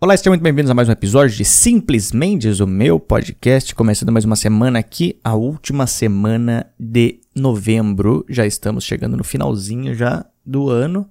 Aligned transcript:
Olá, 0.00 0.16
sejam 0.16 0.30
muito 0.30 0.42
bem-vindos 0.44 0.70
a 0.70 0.74
mais 0.74 0.88
um 0.88 0.92
episódio 0.92 1.36
de 1.36 1.44
Simplesmente 1.44 2.48
o 2.62 2.66
meu 2.68 3.00
podcast. 3.00 3.74
Começando 3.74 4.12
mais 4.12 4.24
uma 4.24 4.36
semana 4.36 4.78
aqui, 4.78 5.18
a 5.24 5.34
última 5.34 5.88
semana 5.88 6.72
de 6.78 7.18
novembro. 7.34 8.24
Já 8.28 8.46
estamos 8.46 8.84
chegando 8.84 9.16
no 9.16 9.24
finalzinho 9.24 9.92
já 9.96 10.24
do 10.46 10.70
ano. 10.70 11.10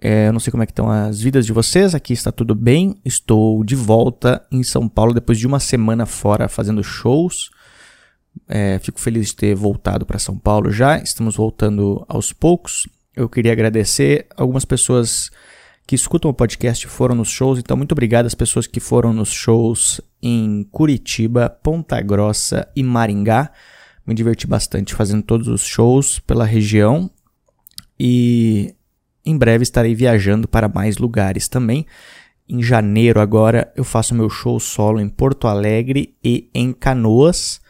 É, 0.00 0.28
eu 0.28 0.32
não 0.32 0.38
sei 0.38 0.52
como 0.52 0.62
é 0.62 0.66
que 0.66 0.70
estão 0.70 0.88
as 0.88 1.20
vidas 1.20 1.44
de 1.44 1.52
vocês, 1.52 1.92
aqui 1.92 2.12
está 2.12 2.30
tudo 2.30 2.54
bem. 2.54 2.94
Estou 3.04 3.64
de 3.64 3.74
volta 3.74 4.46
em 4.52 4.62
São 4.62 4.88
Paulo 4.88 5.12
depois 5.12 5.36
de 5.36 5.48
uma 5.48 5.58
semana 5.58 6.06
fora 6.06 6.48
fazendo 6.48 6.84
shows. 6.84 7.50
É, 8.46 8.78
fico 8.78 9.00
feliz 9.00 9.30
de 9.30 9.34
ter 9.34 9.56
voltado 9.56 10.06
para 10.06 10.20
São 10.20 10.38
Paulo 10.38 10.70
já. 10.70 10.98
Estamos 10.98 11.34
voltando 11.34 12.04
aos 12.08 12.32
poucos. 12.32 12.88
Eu 13.16 13.28
queria 13.28 13.50
agradecer 13.50 14.28
algumas 14.36 14.64
pessoas 14.64 15.32
que 15.90 15.96
escutam 15.96 16.30
o 16.30 16.34
podcast 16.34 16.86
foram 16.86 17.16
nos 17.16 17.28
shows, 17.28 17.58
então 17.58 17.76
muito 17.76 17.90
obrigado 17.90 18.26
às 18.26 18.34
pessoas 18.36 18.64
que 18.64 18.78
foram 18.78 19.12
nos 19.12 19.32
shows 19.32 20.00
em 20.22 20.64
Curitiba, 20.70 21.50
Ponta 21.50 22.00
Grossa 22.00 22.68
e 22.76 22.82
Maringá. 22.84 23.50
Me 24.06 24.14
diverti 24.14 24.46
bastante 24.46 24.94
fazendo 24.94 25.24
todos 25.24 25.48
os 25.48 25.64
shows 25.64 26.20
pela 26.20 26.44
região 26.44 27.10
e 27.98 28.72
em 29.26 29.36
breve 29.36 29.64
estarei 29.64 29.92
viajando 29.92 30.46
para 30.46 30.68
mais 30.68 30.96
lugares 30.96 31.48
também. 31.48 31.84
Em 32.48 32.62
janeiro 32.62 33.20
agora 33.20 33.72
eu 33.74 33.82
faço 33.82 34.14
meu 34.14 34.30
show 34.30 34.60
solo 34.60 35.00
em 35.00 35.08
Porto 35.08 35.48
Alegre 35.48 36.14
e 36.22 36.48
em 36.54 36.72
Canoas. 36.72 37.60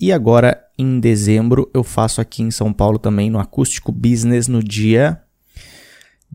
E 0.00 0.12
agora 0.12 0.64
em 0.78 1.00
dezembro 1.00 1.68
eu 1.74 1.82
faço 1.82 2.20
aqui 2.20 2.40
em 2.40 2.52
São 2.52 2.72
Paulo 2.72 3.00
também 3.00 3.30
no 3.30 3.40
Acústico 3.40 3.90
Business 3.90 4.46
no 4.46 4.62
dia 4.62 5.23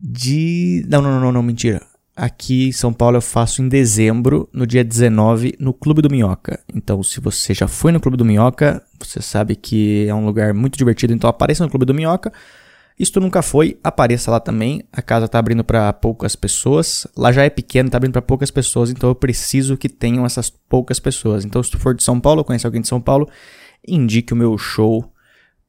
de. 0.02 0.84
Não, 0.88 1.02
não, 1.02 1.20
não, 1.20 1.32
não, 1.32 1.42
mentira. 1.42 1.82
Aqui 2.16 2.68
em 2.68 2.72
São 2.72 2.92
Paulo 2.92 3.16
eu 3.16 3.22
faço 3.22 3.62
em 3.62 3.68
dezembro, 3.68 4.48
no 4.52 4.66
dia 4.66 4.84
19, 4.84 5.54
no 5.58 5.72
Clube 5.72 6.02
do 6.02 6.10
Minhoca. 6.10 6.60
Então, 6.74 7.02
se 7.02 7.20
você 7.20 7.54
já 7.54 7.66
foi 7.66 7.92
no 7.92 8.00
Clube 8.00 8.16
do 8.16 8.24
Minhoca, 8.24 8.82
você 8.98 9.22
sabe 9.22 9.56
que 9.56 10.06
é 10.06 10.14
um 10.14 10.26
lugar 10.26 10.52
muito 10.52 10.76
divertido, 10.76 11.14
então 11.14 11.30
apareça 11.30 11.64
no 11.64 11.70
Clube 11.70 11.86
do 11.86 11.94
Minhoca. 11.94 12.32
Tu 13.10 13.20
nunca 13.20 13.40
foi, 13.40 13.78
apareça 13.82 14.30
lá 14.30 14.38
também. 14.38 14.82
A 14.92 15.00
casa 15.00 15.26
tá 15.26 15.38
abrindo 15.38 15.64
para 15.64 15.90
poucas 15.94 16.36
pessoas. 16.36 17.06
Lá 17.16 17.32
já 17.32 17.44
é 17.44 17.48
pequeno, 17.48 17.88
tá 17.88 17.96
abrindo 17.96 18.12
para 18.12 18.20
poucas 18.20 18.50
pessoas, 18.50 18.90
então 18.90 19.08
eu 19.08 19.14
preciso 19.14 19.78
que 19.78 19.88
tenham 19.88 20.26
essas 20.26 20.50
poucas 20.50 21.00
pessoas. 21.00 21.46
Então, 21.46 21.62
se 21.62 21.70
tu 21.70 21.78
for 21.78 21.94
de 21.94 22.02
São 22.02 22.20
Paulo, 22.20 22.44
conhece 22.44 22.66
alguém 22.66 22.82
de 22.82 22.88
São 22.88 23.00
Paulo, 23.00 23.26
indique 23.88 24.34
o 24.34 24.36
meu 24.36 24.58
show 24.58 25.10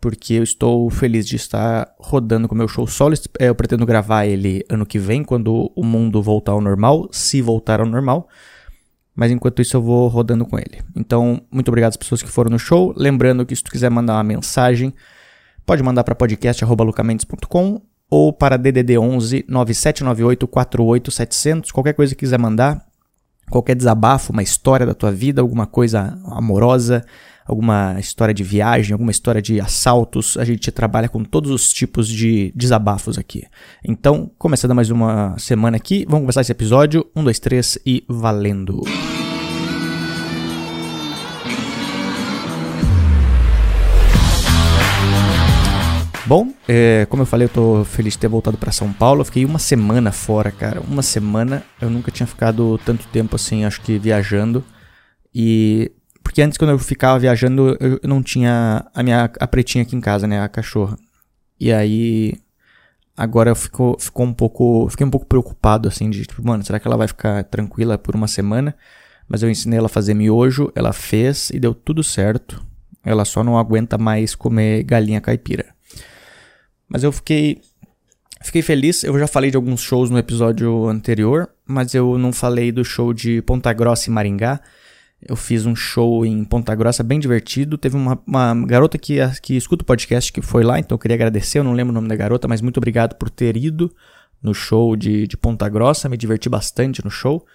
porque 0.01 0.33
eu 0.33 0.43
estou 0.43 0.89
feliz 0.89 1.27
de 1.27 1.35
estar 1.35 1.93
rodando 1.99 2.47
com 2.47 2.55
o 2.55 2.57
meu 2.57 2.67
show 2.67 2.87
solo. 2.87 3.13
É, 3.39 3.47
eu 3.49 3.55
pretendo 3.55 3.85
gravar 3.85 4.25
ele 4.25 4.65
ano 4.67 4.83
que 4.83 4.97
vem, 4.97 5.23
quando 5.23 5.71
o 5.75 5.83
mundo 5.83 6.21
voltar 6.23 6.53
ao 6.53 6.59
normal, 6.59 7.07
se 7.11 7.39
voltar 7.39 7.79
ao 7.79 7.85
normal. 7.85 8.27
Mas 9.15 9.31
enquanto 9.31 9.61
isso 9.61 9.77
eu 9.77 9.81
vou 9.81 10.07
rodando 10.07 10.43
com 10.45 10.57
ele. 10.57 10.81
Então, 10.95 11.41
muito 11.51 11.67
obrigado 11.67 11.91
às 11.91 11.97
pessoas 11.97 12.23
que 12.23 12.29
foram 12.29 12.49
no 12.49 12.57
show. 12.57 12.93
Lembrando 12.97 13.45
que 13.45 13.55
se 13.55 13.61
tu 13.61 13.69
quiser 13.69 13.91
mandar 13.91 14.15
uma 14.15 14.23
mensagem, 14.23 14.91
pode 15.65 15.83
mandar 15.83 16.03
para 16.03 16.15
podcast@lucamendes.com 16.15 17.81
ou 18.09 18.33
para 18.33 18.57
DDD 18.57 18.97
11 18.97 19.45
9798 19.47 20.47
48700, 20.47 21.71
qualquer 21.71 21.93
coisa 21.93 22.15
que 22.15 22.19
quiser 22.19 22.39
mandar, 22.39 22.85
qualquer 23.49 23.75
desabafo, 23.75 24.33
uma 24.33 24.41
história 24.41 24.85
da 24.85 24.95
tua 24.95 25.11
vida, 25.11 25.41
alguma 25.41 25.67
coisa 25.67 26.19
amorosa, 26.25 27.05
alguma 27.45 27.97
história 27.99 28.33
de 28.33 28.43
viagem, 28.43 28.93
alguma 28.93 29.11
história 29.11 29.41
de 29.41 29.59
assaltos. 29.59 30.37
A 30.37 30.45
gente 30.45 30.71
trabalha 30.71 31.09
com 31.09 31.23
todos 31.23 31.51
os 31.51 31.71
tipos 31.71 32.07
de 32.07 32.51
desabafos 32.55 33.17
aqui. 33.17 33.43
Então, 33.83 34.31
começando 34.37 34.75
mais 34.75 34.89
uma 34.89 35.37
semana 35.37 35.77
aqui, 35.77 36.05
vamos 36.07 36.23
começar 36.23 36.41
esse 36.41 36.51
episódio. 36.51 37.05
Um, 37.15 37.23
dois, 37.23 37.39
três 37.39 37.77
e 37.85 38.03
valendo! 38.07 38.81
Bom, 46.31 46.47
é, 46.65 47.05
como 47.09 47.23
eu 47.23 47.27
falei, 47.27 47.43
eu 47.43 47.49
tô 47.49 47.83
feliz 47.83 48.13
de 48.13 48.19
ter 48.19 48.29
voltado 48.29 48.57
para 48.57 48.71
São 48.71 48.93
Paulo. 48.93 49.19
Eu 49.19 49.25
fiquei 49.25 49.43
uma 49.43 49.59
semana 49.59 50.13
fora, 50.13 50.49
cara. 50.49 50.79
Uma 50.79 51.01
semana. 51.01 51.61
Eu 51.81 51.89
nunca 51.89 52.09
tinha 52.09 52.25
ficado 52.25 52.79
tanto 52.85 53.05
tempo 53.07 53.35
assim, 53.35 53.65
acho 53.65 53.81
que 53.81 53.99
viajando. 53.99 54.63
E 55.35 55.91
porque 56.23 56.41
antes, 56.41 56.57
quando 56.57 56.71
eu 56.71 56.79
ficava 56.79 57.19
viajando, 57.19 57.77
eu 57.79 57.99
não 58.03 58.21
tinha 58.21 58.85
a 58.93 59.03
minha 59.03 59.29
a 59.39 59.47
pretinha 59.47 59.83
aqui 59.83 59.95
em 59.95 60.01
casa, 60.01 60.27
né? 60.27 60.41
A 60.41 60.49
cachorra. 60.49 60.97
E 61.59 61.71
aí. 61.71 62.33
Agora 63.17 63.53
ficou, 63.53 63.97
ficou 63.99 64.25
um 64.25 64.33
pouco. 64.33 64.87
Fiquei 64.89 65.05
um 65.05 65.09
pouco 65.09 65.25
preocupado, 65.25 65.87
assim, 65.87 66.09
de 66.09 66.25
tipo, 66.25 66.45
mano, 66.45 66.63
será 66.63 66.79
que 66.79 66.87
ela 66.87 66.97
vai 66.97 67.07
ficar 67.07 67.43
tranquila 67.43 67.97
por 67.97 68.15
uma 68.15 68.27
semana? 68.27 68.75
Mas 69.27 69.43
eu 69.43 69.49
ensinei 69.49 69.77
ela 69.77 69.87
a 69.87 69.89
fazer 69.89 70.13
miojo, 70.13 70.71
ela 70.75 70.93
fez 70.93 71.49
e 71.51 71.59
deu 71.59 71.73
tudo 71.73 72.03
certo. 72.03 72.65
Ela 73.03 73.25
só 73.25 73.43
não 73.43 73.57
aguenta 73.57 73.97
mais 73.97 74.35
comer 74.35 74.83
galinha 74.83 75.21
caipira. 75.21 75.65
Mas 76.87 77.03
eu 77.03 77.11
fiquei. 77.11 77.61
Fiquei 78.41 78.61
feliz. 78.61 79.03
Eu 79.03 79.17
já 79.19 79.27
falei 79.27 79.51
de 79.51 79.57
alguns 79.57 79.81
shows 79.81 80.09
no 80.09 80.17
episódio 80.17 80.87
anterior, 80.87 81.49
mas 81.65 81.93
eu 81.93 82.17
não 82.17 82.31
falei 82.31 82.71
do 82.71 82.83
show 82.83 83.13
de 83.13 83.41
Ponta 83.43 83.71
Grossa 83.73 84.09
e 84.09 84.13
Maringá 84.13 84.61
eu 85.27 85.35
fiz 85.35 85.65
um 85.65 85.75
show 85.75 86.25
em 86.25 86.43
Ponta 86.43 86.73
Grossa 86.73 87.03
bem 87.03 87.19
divertido. 87.19 87.77
Teve 87.77 87.95
uma, 87.95 88.19
uma 88.25 88.65
garota 88.65 88.97
que, 88.97 89.17
que 89.41 89.55
escuta 89.55 89.83
o 89.83 89.85
podcast 89.85 90.33
que 90.33 90.41
foi 90.41 90.63
lá, 90.63 90.79
então 90.79 90.95
eu 90.95 90.99
queria 90.99 91.15
agradecer. 91.15 91.59
Eu 91.59 91.63
não 91.63 91.73
lembro 91.73 91.91
o 91.91 91.93
nome 91.93 92.07
da 92.07 92.15
garota, 92.15 92.47
mas 92.47 92.61
muito 92.61 92.77
obrigado 92.77 93.15
por 93.15 93.29
ter 93.29 93.55
ido 93.55 93.93
no 94.41 94.53
show 94.53 94.95
de, 94.95 95.27
de 95.27 95.37
Ponta 95.37 95.69
Grossa. 95.69 96.09
Me 96.09 96.17
diverti 96.17 96.49
bastante 96.49 97.03
no 97.03 97.11
show. 97.11 97.45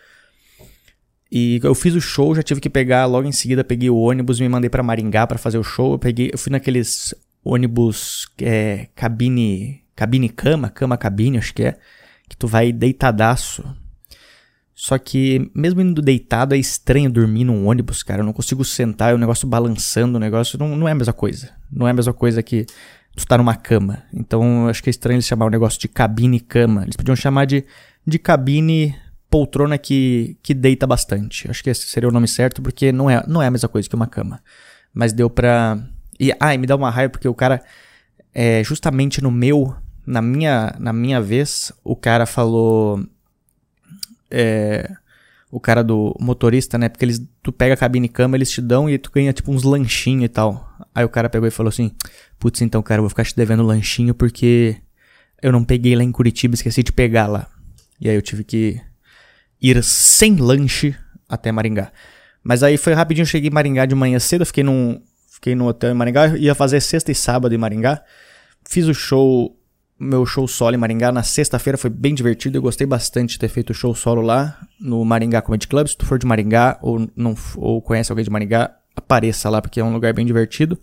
E 1.31 1.61
eu 1.63 1.75
fiz 1.75 1.95
o 1.95 2.01
show, 2.01 2.35
já 2.37 2.43
tive 2.43 2.61
que 2.61 2.71
pegar, 2.71 3.05
logo 3.07 3.27
em 3.27 3.33
seguida 3.33 3.65
peguei 3.65 3.91
o 3.91 3.97
ônibus 3.97 4.39
e 4.39 4.43
me 4.43 4.49
mandei 4.49 4.71
para 4.71 4.83
Maringá 4.83 5.27
para 5.27 5.39
fazer 5.39 5.59
o 5.59 5.65
show. 5.65 5.93
Eu 5.93 5.99
peguei, 5.99 6.31
eu 6.33 6.39
fui 6.39 6.53
naqueles 6.53 7.13
ônibus 7.45 8.29
é, 8.39 8.89
cabine, 8.95 9.83
cabine 9.97 10.29
cama, 10.29 10.71
cama 10.71 10.97
cabine, 10.97 11.39
acho 11.39 11.53
que 11.53 11.65
é, 11.65 11.79
que 12.29 12.37
tu 12.37 12.47
vai 12.47 12.73
deitadaço 12.73 13.65
só 14.79 14.99
que, 14.99 15.51
mesmo 15.55 15.81
indo 15.81 16.03
deitado, 16.03 16.55
é 16.55 16.59
estranho 16.59 17.11
dormir 17.11 17.45
num 17.45 17.67
ônibus, 17.67 18.03
cara. 18.03 18.21
Eu 18.21 18.27
não 18.27 18.33
consigo 18.35 18.63
sentar, 18.63 19.11
é 19.11 19.15
um 19.15 19.19
negócio 19.19 19.49
balançando, 19.49 20.19
o 20.19 20.21
negócio 20.21 20.59
não, 20.59 20.77
não 20.77 20.87
é 20.87 20.93
a 20.93 20.95
mesma 20.95 21.15
coisa. 21.15 21.49
Não 21.73 21.89
é 21.89 21.93
a 21.93 21.95
mesma 21.95 22.13
coisa 22.13 22.43
que 22.43 22.67
tu 23.17 23.27
tá 23.27 23.39
numa 23.39 23.55
cama. 23.55 24.03
Então, 24.13 24.69
acho 24.69 24.83
que 24.83 24.91
é 24.91 24.93
estranho 24.93 25.17
eles 25.17 25.27
chamar 25.27 25.47
o 25.47 25.51
negócio 25.51 25.81
de 25.81 25.89
cabine 25.89 26.39
cama. 26.39 26.83
Eles 26.83 26.95
podiam 26.95 27.17
chamar 27.17 27.47
de, 27.47 27.65
de 28.07 28.19
cabine 28.19 28.95
poltrona 29.31 29.79
que, 29.79 30.37
que 30.43 30.53
deita 30.53 30.87
bastante. 30.87 31.51
Acho 31.51 31.65
que 31.65 31.71
esse 31.71 31.87
seria 31.87 32.11
o 32.11 32.13
nome 32.13 32.29
certo, 32.29 32.61
porque 32.61 32.93
não 32.93 33.09
é, 33.09 33.25
não 33.27 33.41
é 33.41 33.47
a 33.47 33.51
mesma 33.51 33.71
coisa 33.71 33.89
que 33.89 33.95
uma 33.95 34.07
cama. 34.07 34.43
Mas 34.93 35.11
deu 35.11 35.31
pra. 35.31 35.79
E, 36.21 36.35
ah, 36.39 36.55
e 36.55 36.59
me 36.59 36.67
dá 36.67 36.77
uma 36.77 36.91
raiva 36.91 37.11
porque 37.11 37.27
o 37.27 37.35
cara, 37.35 37.63
é, 38.35 38.63
justamente 38.63 39.23
no 39.23 39.31
meu, 39.31 39.75
na 40.07 40.21
minha, 40.21 40.75
na 40.79 40.93
minha 40.93 41.19
vez, 41.19 41.73
o 41.83 41.97
cara 41.97 42.27
falou 42.27 43.03
é, 44.31 44.91
o 45.51 45.61
cara 45.61 45.83
do 45.83 46.15
motorista, 46.21 46.77
né? 46.77 46.89
Porque 46.89 47.05
eles, 47.05 47.23
tu 47.43 47.53
pega 47.53 47.75
a 47.75 47.77
cabine 47.77 48.09
cama, 48.09 48.37
eles 48.37 48.51
te 48.51 48.61
dão 48.61 48.91
e 48.91 48.99
tu 48.99 49.11
ganha 49.11 49.33
tipo 49.33 49.51
uns 49.53 49.63
lanchinhos 49.63 50.25
e 50.25 50.29
tal. 50.29 50.69
Aí 50.95 51.05
o 51.05 51.09
cara 51.09 51.29
pegou 51.29 51.47
e 51.47 51.51
falou 51.51 51.69
assim: 51.69 51.93
Putz, 52.39 52.61
então, 52.61 52.83
cara, 52.83 52.99
eu 52.99 53.03
vou 53.03 53.09
ficar 53.09 53.25
te 53.25 53.35
devendo 53.37 53.63
lanchinho 53.63 54.15
porque 54.15 54.77
eu 55.43 55.53
não 55.53 55.65
peguei 55.65 55.95
lá 55.95 56.03
em 56.03 56.13
Curitiba, 56.13 56.55
esqueci 56.55 56.83
de 56.83 56.93
pegar 56.93 57.27
lá. 57.27 57.49
E 58.01 58.09
aí 58.09 58.15
eu 58.15 58.23
tive 58.23 58.45
que 58.45 58.81
ir 59.61 59.83
sem 59.83 60.37
lanche 60.37 60.95
até 61.29 61.51
Maringá. 61.51 61.93
Mas 62.43 62.63
aí 62.63 62.77
foi 62.77 62.93
rapidinho, 62.93 63.27
cheguei 63.27 63.51
em 63.51 63.53
Maringá 63.53 63.87
de 63.87 63.95
manhã 63.95 64.19
cedo, 64.19 64.45
fiquei 64.45 64.63
num, 64.63 65.01
fiquei 65.29 65.55
no 65.55 65.67
hotel 65.67 65.91
em 65.91 65.95
Maringá, 65.95 66.37
ia 66.37 66.55
fazer 66.55 66.81
sexta 66.81 67.11
e 67.11 67.15
sábado 67.15 67.55
em 67.55 67.59
Maringá. 67.59 68.03
Fiz 68.69 68.87
o 68.87 68.95
show 68.95 69.56
meu 69.99 70.27
show 70.27 70.47
solo 70.47 70.75
em 70.75 70.79
Maringá 70.79 71.11
na 71.11 71.23
sexta-feira 71.23 71.79
foi 71.79 71.89
bem 71.91 72.15
divertido. 72.15 72.59
Eu 72.59 72.63
gostei 72.63 72.87
bastante 72.87 73.33
de 73.33 73.39
ter 73.39 73.49
feito 73.49 73.71
o 73.71 73.75
show 73.75 73.95
solo 73.95 74.21
lá 74.21 74.59
no 74.79 75.05
Maringá 75.05 75.41
Comedy 75.41 75.67
Club. 75.67 75.87
Se 75.87 75.97
tu 75.97 76.05
for 76.05 76.19
de 76.19 76.27
Maringá 76.27 76.79
ou, 76.83 77.09
não, 77.17 77.35
ou 77.57 77.81
conhece 77.81 78.13
alguém 78.13 78.25
de 78.25 78.31
Maringá, 78.31 78.77
apareça 78.95 79.49
lá 79.49 79.63
porque 79.63 79.81
é 79.81 79.85
um 79.85 79.93
lugar 79.93 80.13
bem 80.13 80.27
divertido. 80.27 80.79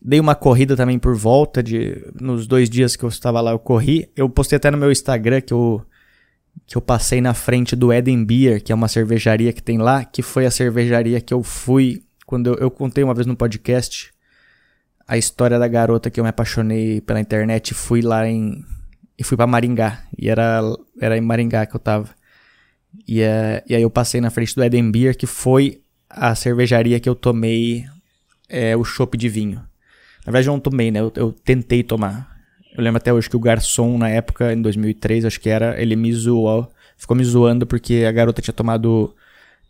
Dei 0.00 0.20
uma 0.20 0.34
corrida 0.34 0.76
também 0.76 0.98
por 0.98 1.16
volta 1.16 1.62
de. 1.62 2.04
Nos 2.20 2.46
dois 2.46 2.70
dias 2.70 2.94
que 2.94 3.04
eu 3.04 3.08
estava 3.08 3.40
lá, 3.40 3.50
eu 3.50 3.58
corri. 3.58 4.08
Eu 4.14 4.28
postei 4.28 4.56
até 4.56 4.70
no 4.70 4.78
meu 4.78 4.92
Instagram 4.92 5.40
que 5.40 5.52
eu, 5.52 5.84
que 6.66 6.76
eu 6.76 6.82
passei 6.82 7.20
na 7.20 7.34
frente 7.34 7.74
do 7.74 7.92
Eden 7.92 8.24
Beer, 8.24 8.62
que 8.62 8.70
é 8.70 8.74
uma 8.74 8.88
cervejaria 8.88 9.52
que 9.52 9.62
tem 9.62 9.78
lá, 9.78 10.04
que 10.04 10.22
foi 10.22 10.46
a 10.46 10.50
cervejaria 10.50 11.20
que 11.20 11.34
eu 11.34 11.42
fui 11.42 12.04
quando 12.24 12.48
eu, 12.48 12.54
eu 12.54 12.70
contei 12.70 13.02
uma 13.02 13.14
vez 13.14 13.26
no 13.26 13.36
podcast 13.36 14.12
a 15.06 15.16
história 15.16 15.58
da 15.58 15.68
garota 15.68 16.10
que 16.10 16.18
eu 16.18 16.24
me 16.24 16.30
apaixonei 16.30 17.00
pela 17.00 17.20
internet 17.20 17.74
fui 17.74 18.02
lá 18.02 18.26
em. 18.28 18.64
E 19.18 19.24
fui 19.24 19.36
para 19.36 19.46
Maringá. 19.46 20.02
E 20.18 20.28
era, 20.28 20.60
era 21.00 21.16
em 21.16 21.20
Maringá 21.20 21.64
que 21.64 21.76
eu 21.76 21.80
tava. 21.80 22.08
E, 23.06 23.20
uh, 23.22 23.62
e 23.68 23.74
aí 23.74 23.82
eu 23.82 23.90
passei 23.90 24.20
na 24.20 24.30
frente 24.30 24.54
do 24.54 24.64
Eden 24.64 24.90
Beer, 24.90 25.16
que 25.16 25.26
foi 25.26 25.80
a 26.08 26.34
cervejaria 26.34 27.00
que 27.00 27.08
eu 27.08 27.14
tomei 27.14 27.84
é, 28.48 28.76
o 28.76 28.84
chopp 28.84 29.16
de 29.16 29.28
vinho. 29.28 29.62
Na 30.26 30.32
verdade 30.32 30.48
eu 30.48 30.52
não 30.52 30.60
tomei, 30.60 30.90
né? 30.90 31.00
Eu, 31.00 31.12
eu, 31.16 31.32
tentei 31.32 31.82
tomar. 31.82 32.36
Eu 32.76 32.82
lembro 32.82 32.98
até 32.98 33.12
hoje 33.12 33.30
que 33.30 33.36
o 33.36 33.40
garçom, 33.40 33.96
na 33.96 34.08
época, 34.08 34.52
em 34.52 34.60
2003, 34.60 35.24
acho 35.24 35.40
que 35.40 35.48
era, 35.48 35.80
ele 35.80 35.96
me 35.96 36.12
zoou, 36.12 36.68
ficou 36.96 37.16
me 37.16 37.24
zoando 37.24 37.66
porque 37.66 38.04
a 38.06 38.12
garota 38.12 38.42
tinha 38.42 38.52
tomado 38.52 39.14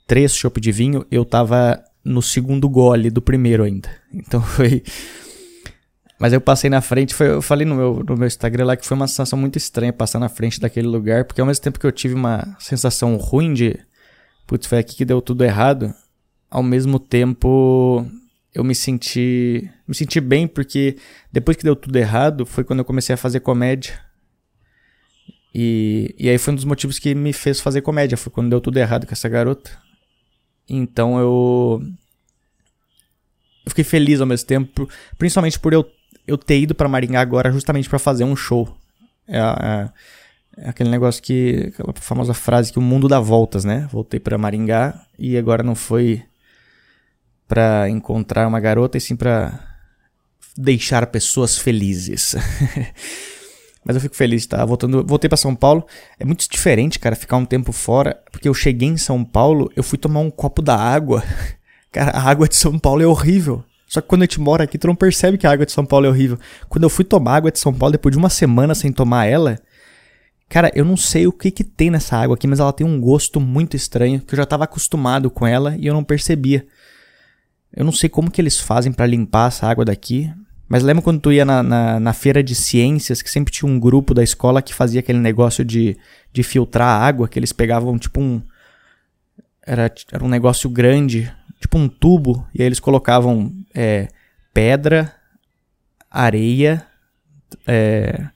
três 0.07 0.35
chopp 0.35 0.61
de 0.61 0.73
vinho, 0.73 1.07
eu 1.11 1.25
tava 1.25 1.83
no 2.05 2.23
segundo 2.23 2.69
gole 2.69 3.11
do 3.11 3.21
primeiro 3.21 3.65
ainda. 3.65 3.89
Então 4.13 4.41
foi. 4.43 4.83
Mas 6.19 6.33
eu 6.33 6.41
passei 6.41 6.71
na 6.71 6.81
frente, 6.81 7.15
foi, 7.15 7.29
eu 7.29 7.43
falei 7.43 7.67
no 7.67 7.75
meu, 7.75 8.03
no 8.03 8.17
meu 8.17 8.27
Instagram 8.27 8.65
lá 8.65 8.77
que 8.77 8.87
foi 8.87 8.97
uma 8.97 9.07
sensação 9.07 9.39
muito 9.39 9.59
estranha 9.59 9.93
passar 9.93 10.19
na 10.19 10.31
frente 10.31 10.59
daquele 10.59 10.87
lugar, 10.87 11.25
porque 11.27 11.41
ao 11.41 11.47
mesmo 11.47 11.63
tempo 11.63 11.79
que 11.79 11.87
eu 11.87 11.93
tive 11.93 12.15
uma 12.15 12.57
sensação 12.59 13.17
ruim 13.17 13.53
de. 13.53 13.79
Putz, 14.47 14.67
foi 14.67 14.79
aqui 14.79 14.97
que 14.97 15.05
deu 15.05 15.21
tudo 15.21 15.45
errado, 15.45 15.95
ao 16.51 16.63
mesmo 16.63 16.99
tempo 16.99 18.07
eu 18.55 18.65
me 18.65 18.75
senti. 18.75 19.71
Me 19.87 19.95
senti 19.95 20.19
bem, 20.19 20.49
porque 20.49 20.97
depois 21.31 21.57
que 21.57 21.63
deu 21.63 21.77
tudo 21.77 21.95
errado, 21.97 22.47
foi 22.47 22.65
quando 22.65 22.79
eu 22.79 22.85
comecei 22.87 23.13
a 23.15 23.19
fazer 23.19 23.41
comédia. 23.41 24.01
E, 25.55 26.15
e 26.19 26.29
aí 26.31 26.39
foi 26.39 26.53
um 26.53 26.57
dos 26.57 26.65
motivos 26.65 26.99
que 26.99 27.15
me 27.15 27.33
fez 27.35 27.61
fazer 27.61 27.83
comédia, 27.83 28.17
foi 28.17 28.33
quando 28.33 28.49
deu 28.49 28.61
tudo 28.61 28.79
errado 28.79 29.07
com 29.07 29.13
essa 29.13 29.29
garota. 29.29 29.71
Então 30.67 31.19
eu. 31.19 31.83
Eu 33.65 33.71
fiquei 33.71 33.85
feliz 33.85 34.21
ao 34.21 34.27
mesmo 34.27 34.47
tempo, 34.47 34.89
principalmente 35.19 35.59
por 35.59 35.73
eu, 35.73 35.85
eu 36.27 36.37
ter 36.37 36.61
ido 36.61 36.75
para 36.75 36.89
Maringá 36.89 37.21
agora 37.21 37.53
justamente 37.53 37.89
para 37.89 37.99
fazer 37.99 38.25
um 38.25 38.37
show. 38.37 38.77
É, 39.29 39.39
é, 39.39 39.89
é, 40.59 40.69
aquele 40.69 40.91
negócio 40.91 41.23
que. 41.23 41.73
aquela 41.73 41.93
famosa 41.95 42.35
frase 42.35 42.73
que 42.73 42.79
o 42.79 42.83
mundo 42.83 43.09
dá 43.09 43.21
voltas, 43.21 43.65
né? 43.65 43.89
Voltei 43.91 44.19
para 44.19 44.39
Maringá 44.39 45.01
e 45.19 45.37
agora 45.37 45.63
não 45.63 45.75
foi 45.75 46.23
para 47.47 47.89
encontrar 47.89 48.47
uma 48.47 48.59
garota 48.59 48.99
e 48.99 49.01
sim 49.01 49.15
para 49.15 49.61
deixar 50.57 51.07
pessoas 51.07 51.59
felizes. 51.59 52.35
Mas 53.85 53.95
eu 53.95 54.03
fico 54.03 54.17
feliz, 54.17 54.45
tá? 54.47 54.65
Voltando, 54.65 55.05
voltei 55.07 55.29
para 55.29 55.37
São 55.37 55.55
Paulo. 55.55 55.87
É 56.19 56.25
muito 56.25 56.49
diferente, 56.51 56.99
cara, 56.99 57.15
ficar 57.15 57.37
um 57.37 57.45
tempo 57.45 57.71
fora, 57.71 58.21
porque 58.33 58.49
eu 58.49 58.55
cheguei 58.55 58.89
em 58.89 58.97
São 58.97 59.25
Paulo, 59.25 59.71
eu 59.77 59.83
fui 59.85 59.97
tomar 59.97 60.19
um 60.19 60.31
copo 60.31 60.61
da 60.61 60.77
água. 60.77 61.23
Cara, 61.93 62.11
a 62.11 62.29
água 62.29 62.47
de 62.47 62.57
São 62.57 62.79
Paulo 62.79 63.01
é 63.01 63.07
horrível. 63.07 63.65
Só 63.97 64.03
que 64.03 64.09
quando 64.09 64.23
a 64.23 64.25
gente 64.27 64.39
mora 64.39 64.65
aqui, 64.65 64.77
tu 64.77 64.87
não 64.87 64.95
percebe 64.95 65.39
que 65.39 65.47
a 65.47 65.51
água 65.51 65.65
de 65.65 65.73
São 65.73 65.87
Paulo 65.87 66.05
é 66.05 66.11
horrível. 66.11 66.39
Quando 66.69 66.83
eu 66.83 66.91
fui 66.91 67.03
tomar 67.03 67.37
água 67.37 67.51
de 67.51 67.59
São 67.59 67.73
Paulo, 67.73 67.93
depois 67.93 68.13
de 68.13 68.19
uma 68.19 68.29
semana 68.29 68.75
sem 68.75 68.93
tomar 68.93 69.25
ela, 69.25 69.59
cara, 70.51 70.71
eu 70.75 70.85
não 70.85 70.99
sei 70.99 71.27
o 71.27 71.33
que 71.33 71.51
que 71.51 71.65
tem 71.65 71.91
nessa 71.91 72.15
água 72.15 72.37
aqui, 72.37 72.47
mas 72.47 72.61
ela 72.61 72.75
tem 72.75 72.87
um 72.87 73.01
gosto 73.01 73.41
muito 73.41 73.75
estranho, 73.75 74.21
que 74.21 74.35
eu 74.35 74.37
já 74.37 74.45
tava 74.45 74.65
acostumado 74.65 75.31
com 75.31 75.47
ela 75.47 75.75
e 75.79 75.87
eu 75.87 75.95
não 75.95 76.05
percebia. 76.05 76.67
Eu 77.75 77.87
não 77.87 77.93
sei 77.93 78.11
como 78.11 78.31
que 78.31 78.39
eles 78.39 78.61
fazem 78.61 78.93
para 78.93 79.07
limpar 79.07 79.49
essa 79.49 79.67
água 79.67 79.83
daqui, 79.83 80.31
mas 80.69 80.83
lembra 80.83 81.03
quando 81.03 81.19
tu 81.19 81.33
ia 81.33 81.47
na, 81.47 81.63
na, 81.63 81.99
na, 81.99 82.13
feira 82.13 82.43
de 82.43 82.55
ciências, 82.55 83.23
que 83.23 83.31
sempre 83.31 83.51
tinha 83.51 83.71
um 83.71 83.81
grupo 83.81 84.13
da 84.13 84.23
escola 84.23 84.61
que 84.61 84.75
fazia 84.75 85.01
aquele 85.01 85.21
negócio 85.21 85.65
de, 85.65 85.97
de 86.31 86.43
filtrar 86.43 86.89
a 86.89 87.07
água, 87.07 87.29
que 87.29 87.39
eles 87.39 87.55
pegavam 87.55 87.99
tipo 87.99 88.21
um. 88.21 88.43
Era, 89.67 89.91
era 90.13 90.23
um 90.23 90.29
negócio 90.29 90.69
grande, 90.69 91.33
tipo 91.61 91.79
um 91.79 91.89
tubo, 91.89 92.47
e 92.55 92.63
aí 92.63 92.67
eles 92.67 92.81
colocavam 92.81 93.53
é, 93.75 94.09
pedra, 94.53 95.13
areia, 96.11 96.87
é, 97.67 98.27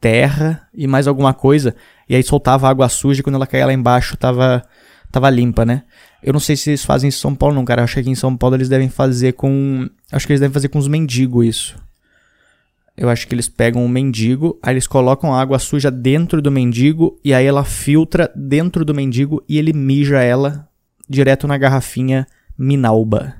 terra 0.00 0.68
e 0.72 0.86
mais 0.86 1.06
alguma 1.06 1.34
coisa, 1.34 1.74
e 2.08 2.14
aí 2.14 2.22
soltava 2.22 2.68
água 2.68 2.88
suja 2.88 3.20
e 3.20 3.22
quando 3.22 3.36
ela 3.36 3.46
caía 3.46 3.66
lá 3.66 3.72
embaixo 3.72 4.16
tava, 4.16 4.64
tava 5.10 5.28
limpa, 5.30 5.64
né? 5.64 5.84
Eu 6.22 6.32
não 6.32 6.40
sei 6.40 6.56
se 6.56 6.70
eles 6.70 6.84
fazem 6.84 7.08
em 7.08 7.12
São 7.12 7.34
Paulo, 7.34 7.54
não, 7.54 7.64
cara. 7.64 7.80
Eu 7.80 7.84
acho 7.84 7.94
que 7.94 8.00
aqui 8.00 8.10
em 8.10 8.14
São 8.14 8.36
Paulo 8.36 8.56
eles 8.56 8.68
devem 8.68 8.88
fazer 8.88 9.34
com. 9.34 9.88
Acho 10.10 10.26
que 10.26 10.32
eles 10.32 10.40
devem 10.40 10.52
fazer 10.52 10.68
com 10.68 10.78
os 10.78 10.88
mendigos 10.88 11.46
isso. 11.46 11.76
Eu 12.96 13.08
acho 13.08 13.28
que 13.28 13.34
eles 13.34 13.48
pegam 13.48 13.84
um 13.84 13.88
mendigo, 13.88 14.58
aí 14.60 14.72
eles 14.74 14.88
colocam 14.88 15.32
água 15.32 15.60
suja 15.60 15.88
dentro 15.88 16.42
do 16.42 16.50
mendigo 16.50 17.16
e 17.24 17.32
aí 17.32 17.46
ela 17.46 17.64
filtra 17.64 18.28
dentro 18.34 18.84
do 18.84 18.92
mendigo 18.92 19.40
e 19.48 19.56
ele 19.56 19.72
mija 19.72 20.20
ela 20.20 20.67
direto 21.08 21.46
na 21.46 21.58
garrafinha 21.58 22.26
Minalba. 22.56 23.34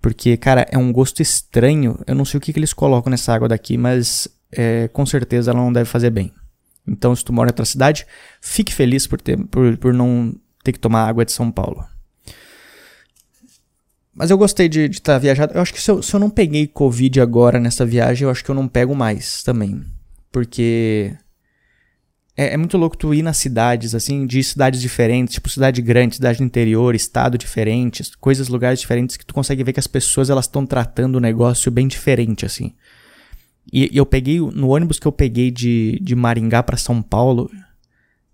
Porque, 0.00 0.36
cara, 0.36 0.66
é 0.70 0.78
um 0.78 0.92
gosto 0.92 1.20
estranho. 1.20 1.98
Eu 2.06 2.14
não 2.14 2.24
sei 2.24 2.38
o 2.38 2.40
que, 2.40 2.52
que 2.52 2.58
eles 2.58 2.72
colocam 2.72 3.10
nessa 3.10 3.34
água 3.34 3.48
daqui, 3.48 3.76
mas 3.76 4.28
é, 4.52 4.88
com 4.88 5.04
certeza 5.04 5.50
ela 5.50 5.60
não 5.60 5.72
deve 5.72 5.88
fazer 5.88 6.10
bem. 6.10 6.32
Então, 6.86 7.14
se 7.16 7.24
tu 7.24 7.32
mora 7.32 7.48
em 7.48 7.50
outra 7.50 7.64
cidade, 7.64 8.06
fique 8.40 8.72
feliz 8.72 9.06
por, 9.06 9.20
ter, 9.20 9.36
por, 9.46 9.76
por 9.76 9.92
não 9.92 10.34
ter 10.62 10.72
que 10.72 10.78
tomar 10.78 11.08
água 11.08 11.24
de 11.24 11.32
São 11.32 11.50
Paulo. 11.50 11.84
Mas 14.14 14.30
eu 14.30 14.38
gostei 14.38 14.68
de 14.68 14.84
estar 14.84 15.14
tá 15.14 15.18
viajado. 15.18 15.52
Eu 15.54 15.60
acho 15.60 15.74
que 15.74 15.82
se 15.82 15.90
eu, 15.90 16.00
se 16.00 16.14
eu 16.14 16.20
não 16.20 16.30
peguei 16.30 16.66
Covid 16.66 17.20
agora 17.20 17.58
nessa 17.58 17.84
viagem, 17.84 18.24
eu 18.24 18.30
acho 18.30 18.44
que 18.44 18.50
eu 18.50 18.54
não 18.54 18.68
pego 18.68 18.94
mais 18.94 19.42
também. 19.42 19.84
Porque 20.32 21.14
é, 22.36 22.52
é, 22.52 22.56
muito 22.56 22.76
louco 22.76 22.96
tu 22.96 23.14
ir 23.14 23.22
nas 23.22 23.38
cidades, 23.38 23.94
assim, 23.94 24.26
de 24.26 24.42
cidades 24.44 24.80
diferentes, 24.80 25.34
tipo 25.34 25.48
cidade 25.48 25.80
grande, 25.80 26.16
cidade 26.16 26.38
do 26.38 26.44
interior, 26.44 26.94
estado 26.94 27.38
diferente, 27.38 28.04
coisas, 28.20 28.48
lugares 28.48 28.78
diferentes, 28.78 29.16
que 29.16 29.24
tu 29.24 29.32
consegue 29.32 29.64
ver 29.64 29.72
que 29.72 29.80
as 29.80 29.86
pessoas 29.86 30.28
elas 30.28 30.44
estão 30.44 30.66
tratando 30.66 31.16
o 31.16 31.20
negócio 31.20 31.70
bem 31.70 31.88
diferente, 31.88 32.44
assim. 32.44 32.74
E, 33.72 33.90
e, 33.92 33.96
eu 33.96 34.04
peguei, 34.04 34.38
no 34.38 34.68
ônibus 34.68 34.98
que 34.98 35.06
eu 35.06 35.12
peguei 35.12 35.50
de, 35.50 35.98
de 36.02 36.14
Maringá 36.14 36.62
para 36.62 36.76
São 36.76 37.00
Paulo, 37.00 37.50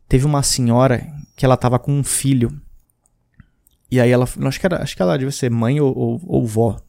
teve 0.09 0.27
uma 0.27 0.43
senhora 0.43 1.07
que 1.37 1.45
ela 1.45 1.57
tava 1.57 1.79
com 1.79 1.93
um 1.93 2.03
filho. 2.03 2.61
E 3.89 4.01
aí 4.01 4.11
ela, 4.11 4.25
acho 4.25 4.59
que, 4.59 4.67
era, 4.67 4.83
acho 4.83 4.97
que 4.97 5.03
ela 5.03 5.17
devia 5.17 5.31
ser 5.31 5.51
mãe 5.51 5.81
ou, 5.81 5.97
ou, 5.97 6.21
ou 6.27 6.47
vó. 6.47 6.81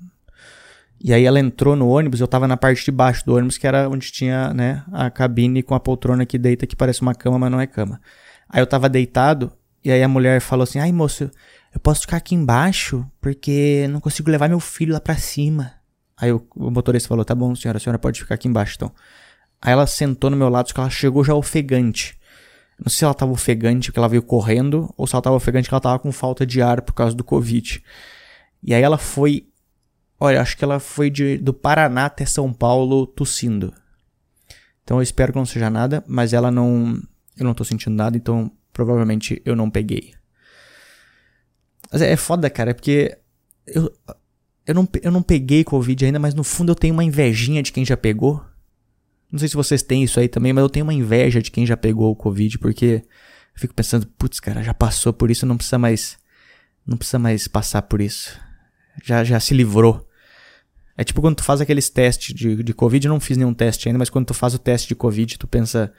E 1.03 1.13
aí 1.13 1.25
ela 1.25 1.39
entrou 1.39 1.75
no 1.75 1.89
ônibus, 1.89 2.21
eu 2.21 2.27
tava 2.27 2.47
na 2.47 2.55
parte 2.55 2.85
de 2.85 2.91
baixo 2.91 3.25
do 3.25 3.35
ônibus, 3.35 3.57
que 3.57 3.67
era 3.67 3.89
onde 3.89 4.09
tinha, 4.09 4.53
né, 4.53 4.83
a 4.91 5.09
cabine 5.09 5.61
com 5.61 5.75
a 5.75 5.79
poltrona 5.79 6.25
que 6.25 6.37
deita, 6.37 6.65
que 6.65 6.75
parece 6.75 7.01
uma 7.01 7.13
cama, 7.13 7.37
mas 7.37 7.51
não 7.51 7.59
é 7.59 7.67
cama. 7.67 7.99
Aí 8.49 8.61
eu 8.61 8.67
tava 8.67 8.87
deitado, 8.87 9.51
e 9.83 9.91
aí 9.91 10.01
a 10.01 10.07
mulher 10.07 10.39
falou 10.39 10.63
assim, 10.63 10.79
ai 10.79 10.93
moço, 10.93 11.29
eu 11.73 11.79
posso 11.81 12.01
ficar 12.01 12.17
aqui 12.17 12.35
embaixo, 12.35 13.05
porque 13.19 13.85
não 13.89 13.99
consigo 13.99 14.31
levar 14.31 14.47
meu 14.47 14.61
filho 14.61 14.93
lá 14.93 15.01
pra 15.01 15.17
cima. 15.17 15.73
Aí 16.15 16.31
o, 16.31 16.41
o 16.55 16.71
motorista 16.71 17.09
falou, 17.09 17.25
tá 17.25 17.35
bom 17.35 17.53
senhora, 17.53 17.77
a 17.77 17.81
senhora 17.81 17.99
pode 17.99 18.21
ficar 18.21 18.35
aqui 18.35 18.47
embaixo 18.47 18.75
então. 18.77 18.91
Aí 19.61 19.73
ela 19.73 19.85
sentou 19.85 20.29
no 20.29 20.37
meu 20.37 20.49
lado, 20.49 20.69
só 20.69 20.73
que 20.73 20.79
ela 20.79 20.89
chegou 20.89 21.23
já 21.23 21.33
ofegante. 21.33 22.17
Não 22.79 22.89
sei 22.89 22.99
se 22.99 23.05
ela 23.05 23.13
tava 23.13 23.31
ofegante 23.31 23.89
porque 23.89 23.99
ela 23.99 24.09
veio 24.09 24.21
correndo 24.21 24.93
ou 24.97 25.07
se 25.07 25.15
ela 25.15 25.21
tava 25.21 25.35
ofegante 25.35 25.65
porque 25.65 25.75
ela 25.75 25.81
tava 25.81 25.99
com 25.99 26.11
falta 26.11 26.45
de 26.45 26.61
ar 26.61 26.81
por 26.81 26.93
causa 26.93 27.15
do 27.15 27.23
Covid. 27.23 27.83
E 28.61 28.73
aí 28.73 28.81
ela 28.81 28.97
foi. 28.97 29.47
Olha, 30.25 30.39
acho 30.39 30.55
que 30.55 30.63
ela 30.63 30.79
foi 30.79 31.09
de, 31.09 31.37
do 31.37 31.53
Paraná 31.53 32.05
até 32.05 32.25
São 32.25 32.53
Paulo 32.53 33.05
tossindo. 33.05 33.73
Então 34.81 34.95
eu 34.95 35.01
espero 35.01 35.33
que 35.33 35.37
não 35.37 35.45
seja 35.45 35.69
nada, 35.69 36.01
mas 36.07 36.31
ela 36.31 36.49
não. 36.49 36.97
Eu 37.35 37.43
não 37.43 37.53
tô 37.53 37.65
sentindo 37.65 37.93
nada, 37.93 38.15
então 38.15 38.49
provavelmente 38.71 39.41
eu 39.43 39.53
não 39.53 39.69
peguei. 39.69 40.13
Mas 41.91 42.01
é, 42.01 42.13
é 42.13 42.15
foda, 42.15 42.49
cara, 42.49 42.73
porque 42.73 43.17
eu, 43.67 43.93
eu, 44.65 44.73
não, 44.73 44.87
eu 45.01 45.11
não 45.11 45.21
peguei 45.21 45.61
Covid 45.61 46.05
ainda, 46.05 46.19
mas 46.19 46.33
no 46.33 46.45
fundo 46.45 46.71
eu 46.71 46.75
tenho 46.75 46.93
uma 46.93 47.03
invejinha 47.03 47.61
de 47.61 47.73
quem 47.73 47.83
já 47.83 47.97
pegou. 47.97 48.41
Não 49.29 49.39
sei 49.39 49.49
se 49.49 49.55
vocês 49.55 49.83
têm 49.83 50.03
isso 50.03 50.21
aí 50.21 50.29
também, 50.29 50.53
mas 50.53 50.61
eu 50.61 50.69
tenho 50.69 50.85
uma 50.85 50.93
inveja 50.93 51.41
de 51.41 51.51
quem 51.51 51.65
já 51.65 51.75
pegou 51.75 52.09
o 52.09 52.15
Covid, 52.15 52.59
porque 52.59 53.03
eu 53.53 53.59
fico 53.59 53.73
pensando, 53.73 54.07
putz, 54.17 54.39
cara, 54.39 54.63
já 54.63 54.73
passou 54.73 55.11
por 55.11 55.29
isso, 55.29 55.45
não 55.45 55.57
precisa 55.57 55.77
mais. 55.77 56.17
Não 56.87 56.95
precisa 56.95 57.19
mais 57.19 57.45
passar 57.45 57.81
por 57.81 57.99
isso. 57.99 58.39
Já, 59.03 59.21
já 59.25 59.37
se 59.37 59.53
livrou. 59.53 60.07
É 60.97 61.03
tipo 61.03 61.21
quando 61.21 61.37
tu 61.37 61.43
faz 61.43 61.59
aqueles 61.59 61.89
testes 61.89 62.35
de, 62.35 62.63
de 62.63 62.73
Covid, 62.73 63.07
eu 63.07 63.13
não 63.13 63.19
fiz 63.19 63.37
nenhum 63.37 63.53
teste 63.53 63.87
ainda, 63.87 63.97
mas 63.97 64.09
quando 64.09 64.27
tu 64.27 64.33
faz 64.33 64.53
o 64.53 64.59
teste 64.59 64.87
de 64.87 64.95
Covid, 64.95 65.37
tu 65.37 65.47
pensa. 65.47 65.91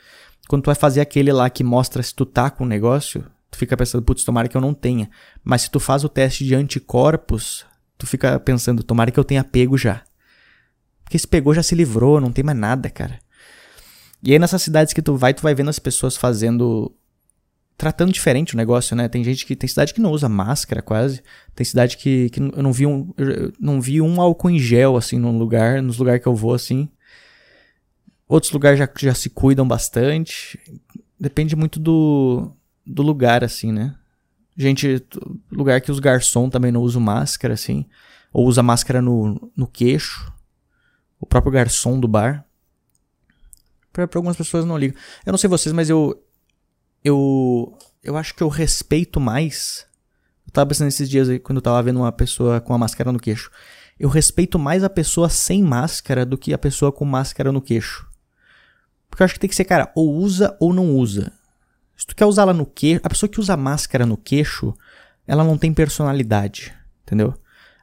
Quando 0.48 0.62
tu 0.62 0.66
vai 0.66 0.74
fazer 0.74 1.00
aquele 1.00 1.32
lá 1.32 1.48
que 1.48 1.64
mostra 1.64 2.02
se 2.02 2.14
tu 2.14 2.24
tá 2.26 2.50
com 2.50 2.64
o 2.64 2.66
negócio, 2.66 3.24
tu 3.50 3.56
fica 3.56 3.76
pensando, 3.76 4.04
putz, 4.04 4.24
tomara 4.24 4.46
que 4.46 4.56
eu 4.56 4.60
não 4.60 4.74
tenha. 4.74 5.10
Mas 5.42 5.62
se 5.62 5.70
tu 5.70 5.80
faz 5.80 6.04
o 6.04 6.08
teste 6.08 6.44
de 6.44 6.54
anticorpos, 6.54 7.64
tu 7.96 8.06
fica 8.06 8.38
pensando, 8.38 8.82
tomara 8.82 9.10
que 9.10 9.18
eu 9.18 9.24
tenha 9.24 9.42
pego 9.42 9.78
já. 9.78 10.02
Porque 11.02 11.18
se 11.18 11.26
pegou 11.26 11.54
já 11.54 11.62
se 11.62 11.74
livrou, 11.74 12.20
não 12.20 12.32
tem 12.32 12.44
mais 12.44 12.58
nada, 12.58 12.90
cara. 12.90 13.18
E 14.22 14.32
aí 14.32 14.38
nessas 14.38 14.62
cidades 14.62 14.92
que 14.92 15.02
tu 15.02 15.16
vai, 15.16 15.34
tu 15.34 15.42
vai 15.42 15.54
vendo 15.54 15.70
as 15.70 15.78
pessoas 15.78 16.16
fazendo 16.16 16.94
tratando 17.76 18.12
diferente 18.12 18.54
o 18.54 18.56
negócio, 18.56 18.96
né? 18.96 19.08
Tem 19.08 19.24
gente 19.24 19.44
que 19.44 19.56
tem 19.56 19.68
cidade 19.68 19.92
que 19.92 20.00
não 20.00 20.10
usa 20.10 20.28
máscara 20.28 20.80
quase. 20.80 21.22
Tem 21.54 21.64
cidade 21.64 21.96
que, 21.96 22.30
que 22.30 22.40
eu 22.40 22.62
não 22.62 22.72
vi 22.72 22.86
um 22.86 23.12
eu 23.16 23.52
não 23.60 23.80
vi 23.80 24.00
um 24.00 24.20
álcool 24.20 24.50
em 24.50 24.58
gel 24.58 24.96
assim 24.96 25.18
num 25.18 25.36
lugar, 25.36 25.82
nos 25.82 25.98
lugares 25.98 26.22
que 26.22 26.28
eu 26.28 26.34
vou 26.34 26.54
assim. 26.54 26.88
Outros 28.28 28.52
lugares 28.52 28.78
já, 28.78 28.88
já 28.98 29.14
se 29.14 29.30
cuidam 29.30 29.66
bastante. 29.66 30.58
Depende 31.18 31.54
muito 31.54 31.78
do, 31.78 32.52
do 32.86 33.02
lugar 33.02 33.44
assim, 33.44 33.70
né? 33.72 33.94
Gente, 34.56 35.04
lugar 35.50 35.80
que 35.80 35.90
os 35.90 35.98
garçom 35.98 36.48
também 36.48 36.70
não 36.70 36.80
usam 36.80 37.02
máscara 37.02 37.54
assim, 37.54 37.86
ou 38.32 38.46
usa 38.46 38.62
máscara 38.62 39.02
no, 39.02 39.50
no 39.56 39.66
queixo. 39.66 40.32
O 41.18 41.26
próprio 41.26 41.52
garçom 41.52 41.98
do 41.98 42.06
bar. 42.06 42.44
Pra 43.92 44.08
algumas 44.14 44.36
pessoas 44.36 44.64
não 44.64 44.76
ligam. 44.76 44.98
Eu 45.24 45.32
não 45.32 45.38
sei 45.38 45.48
vocês, 45.48 45.72
mas 45.72 45.88
eu. 45.88 46.20
Eu. 47.04 47.78
Eu 48.02 48.16
acho 48.16 48.34
que 48.34 48.42
eu 48.42 48.48
respeito 48.48 49.20
mais. 49.20 49.86
Eu 50.46 50.52
tava 50.52 50.68
pensando 50.68 50.88
esses 50.88 51.08
dias 51.08 51.28
aí, 51.28 51.38
quando 51.38 51.58
eu 51.58 51.62
tava 51.62 51.82
vendo 51.82 52.00
uma 52.00 52.12
pessoa 52.12 52.60
com 52.60 52.74
a 52.74 52.78
máscara 52.78 53.12
no 53.12 53.20
queixo. 53.20 53.50
Eu 53.98 54.08
respeito 54.08 54.58
mais 54.58 54.82
a 54.82 54.90
pessoa 54.90 55.28
sem 55.28 55.62
máscara 55.62 56.26
do 56.26 56.36
que 56.36 56.52
a 56.52 56.58
pessoa 56.58 56.90
com 56.90 57.04
máscara 57.04 57.52
no 57.52 57.62
queixo. 57.62 58.08
Porque 59.08 59.22
eu 59.22 59.24
acho 59.24 59.34
que 59.34 59.40
tem 59.40 59.48
que 59.48 59.54
ser, 59.54 59.64
cara, 59.64 59.92
ou 59.94 60.12
usa 60.16 60.56
ou 60.58 60.72
não 60.72 60.96
usa. 60.96 61.32
Se 61.96 62.06
tu 62.06 62.16
quer 62.16 62.26
usar 62.26 62.42
ela 62.42 62.52
no 62.52 62.66
queixo, 62.66 63.00
a 63.04 63.08
pessoa 63.08 63.30
que 63.30 63.38
usa 63.38 63.56
máscara 63.56 64.04
no 64.04 64.16
queixo, 64.16 64.74
ela 65.26 65.44
não 65.44 65.56
tem 65.56 65.72
personalidade, 65.72 66.74
entendeu? 67.02 67.34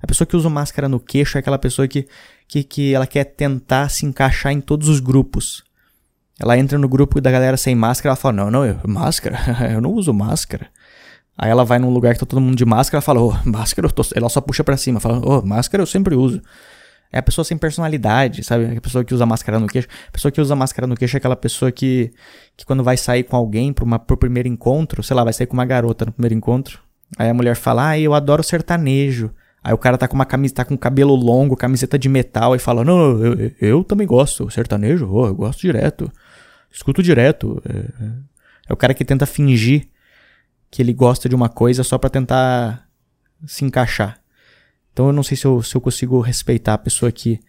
A 0.01 0.07
pessoa 0.07 0.27
que 0.27 0.35
usa 0.35 0.49
máscara 0.49 0.89
no 0.89 0.99
queixo 0.99 1.37
é 1.37 1.39
aquela 1.39 1.57
pessoa 1.57 1.87
que, 1.87 2.07
que, 2.47 2.63
que 2.63 2.93
ela 2.93 3.07
quer 3.07 3.23
tentar 3.23 3.87
se 3.89 4.05
encaixar 4.05 4.51
em 4.51 4.59
todos 4.59 4.89
os 4.89 4.99
grupos. 4.99 5.63
Ela 6.41 6.57
entra 6.57 6.75
no 6.79 6.89
grupo 6.89 7.21
da 7.21 7.29
galera 7.29 7.55
sem 7.55 7.75
máscara, 7.75 8.09
ela 8.09 8.15
fala: 8.15 8.33
Não, 8.33 8.49
não, 8.49 8.65
eu, 8.65 8.79
máscara? 8.87 9.37
eu 9.71 9.79
não 9.79 9.91
uso 9.91 10.11
máscara. 10.11 10.67
Aí 11.37 11.51
ela 11.51 11.63
vai 11.63 11.77
num 11.77 11.91
lugar 11.91 12.13
que 12.15 12.19
tá 12.19 12.25
todo 12.25 12.41
mundo 12.41 12.57
de 12.57 12.65
máscara, 12.65 12.97
ela 12.97 13.01
fala: 13.01 13.21
Ô, 13.21 13.27
oh, 13.27 13.49
máscara, 13.49 13.87
eu 13.87 13.91
tô... 13.91 14.01
ela 14.15 14.27
só 14.27 14.41
puxa 14.41 14.63
pra 14.63 14.75
cima, 14.75 14.99
fala: 14.99 15.19
Ô, 15.19 15.37
oh, 15.37 15.45
máscara 15.45 15.83
eu 15.83 15.85
sempre 15.85 16.15
uso. 16.15 16.41
É 17.11 17.19
a 17.19 17.21
pessoa 17.21 17.45
sem 17.45 17.57
personalidade, 17.57 18.43
sabe? 18.43 18.75
A 18.75 18.81
pessoa 18.81 19.03
que 19.03 19.13
usa 19.13 19.23
máscara 19.23 19.59
no 19.59 19.67
queixo. 19.67 19.87
A 20.07 20.11
pessoa 20.11 20.31
que 20.31 20.41
usa 20.41 20.55
máscara 20.55 20.87
no 20.87 20.95
queixo 20.95 21.17
é 21.17 21.19
aquela 21.19 21.35
pessoa 21.35 21.71
que, 21.71 22.11
que 22.57 22.65
quando 22.65 22.83
vai 22.83 22.97
sair 22.97 23.23
com 23.23 23.35
alguém 23.35 23.71
pro, 23.71 23.85
uma, 23.85 23.99
pro 23.99 24.17
primeiro 24.17 24.47
encontro, 24.47 25.03
sei 25.03 25.15
lá, 25.15 25.23
vai 25.23 25.33
sair 25.33 25.45
com 25.45 25.53
uma 25.53 25.65
garota 25.65 26.05
no 26.05 26.11
primeiro 26.11 26.33
encontro. 26.33 26.79
Aí 27.19 27.29
a 27.29 27.33
mulher 27.33 27.55
fala, 27.55 27.89
ah, 27.89 27.99
eu 27.99 28.13
adoro 28.13 28.41
sertanejo. 28.41 29.29
Aí 29.63 29.73
o 29.73 29.77
cara 29.77 29.97
tá 29.97 30.07
com 30.07 30.15
uma 30.15 30.25
camisa, 30.25 30.55
tá 30.55 30.65
com 30.65 30.75
cabelo 30.77 31.13
longo, 31.13 31.55
camiseta 31.55 31.99
de 31.99 32.09
metal, 32.09 32.55
e 32.55 32.59
fala, 32.59 32.83
não, 32.83 33.23
eu, 33.23 33.51
eu 33.61 33.83
também 33.83 34.07
gosto. 34.07 34.49
Sertanejo, 34.49 35.07
oh, 35.11 35.27
eu 35.27 35.35
gosto 35.35 35.59
direto. 35.59 36.09
Escuto 36.71 37.03
direto. 37.03 37.61
É, 37.67 37.77
é, 37.77 38.11
é 38.69 38.73
o 38.73 38.77
cara 38.77 38.93
que 38.93 39.05
tenta 39.05 39.25
fingir 39.25 39.87
que 40.69 40.81
ele 40.81 40.93
gosta 40.93 41.27
de 41.27 41.35
uma 41.35 41.49
coisa 41.49 41.83
só 41.83 41.97
para 41.97 42.09
tentar 42.09 42.87
se 43.45 43.65
encaixar. 43.65 44.21
Então 44.93 45.07
eu 45.07 45.13
não 45.13 45.23
sei 45.23 45.35
se 45.35 45.45
eu, 45.45 45.61
se 45.61 45.75
eu 45.75 45.81
consigo 45.81 46.19
respeitar 46.21 46.75
a 46.75 46.77
pessoa 46.77 47.11
que, 47.11 47.39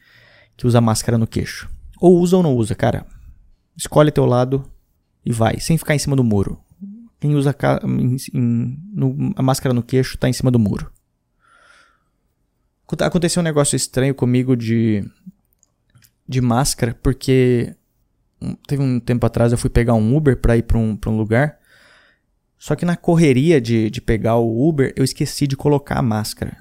que 0.57 0.67
usa 0.67 0.81
máscara 0.81 1.17
no 1.17 1.27
queixo. 1.27 1.71
Ou 2.01 2.19
usa 2.19 2.37
ou 2.37 2.43
não 2.43 2.55
usa, 2.55 2.75
cara. 2.75 3.07
Escolhe 3.77 4.11
teu 4.11 4.27
lado 4.27 4.69
e 5.25 5.33
vai, 5.33 5.61
sem 5.61 5.79
ficar 5.79 5.95
em 5.95 5.99
cima 5.99 6.17
do 6.17 6.25
muro. 6.25 6.61
Quem 7.21 7.37
usa 7.37 7.55
em, 7.85 8.17
em, 8.35 8.79
no, 8.93 9.33
a 9.37 9.43
máscara 9.43 9.73
no 9.73 9.83
queixo 9.83 10.19
tá 10.19 10.29
em 10.29 10.33
cima 10.33 10.51
do 10.51 10.59
muro. 10.59 10.93
Aconteceu 13.01 13.41
um 13.41 13.45
negócio 13.45 13.77
estranho 13.77 14.15
comigo 14.15 14.57
de, 14.57 15.09
de 16.29 16.41
máscara, 16.41 16.99
porque 17.01 17.75
teve 18.67 18.83
um 18.83 19.01
tempo 19.01 19.25
atrás 19.27 19.53
eu 19.53 19.59
fui 19.59 19.71
pegar 19.71 19.95
um 19.95 20.17
Uber 20.17 20.37
para 20.37 20.57
ir 20.57 20.63
para 20.63 20.79
um, 20.79 20.97
pra 20.97 21.11
um 21.11 21.17
lugar. 21.17 21.59
Só 22.59 22.77
que 22.77 22.85
na 22.85 22.97
correria 22.97 23.61
de, 23.61 23.91
de 23.91 24.01
pegar 24.01 24.37
o 24.37 24.69
Uber, 24.69 24.93
eu 24.97 25.03
esqueci 25.03 25.47
de 25.47 25.57
colocar 25.57 25.99
a 25.99 26.03
máscara. 26.03 26.57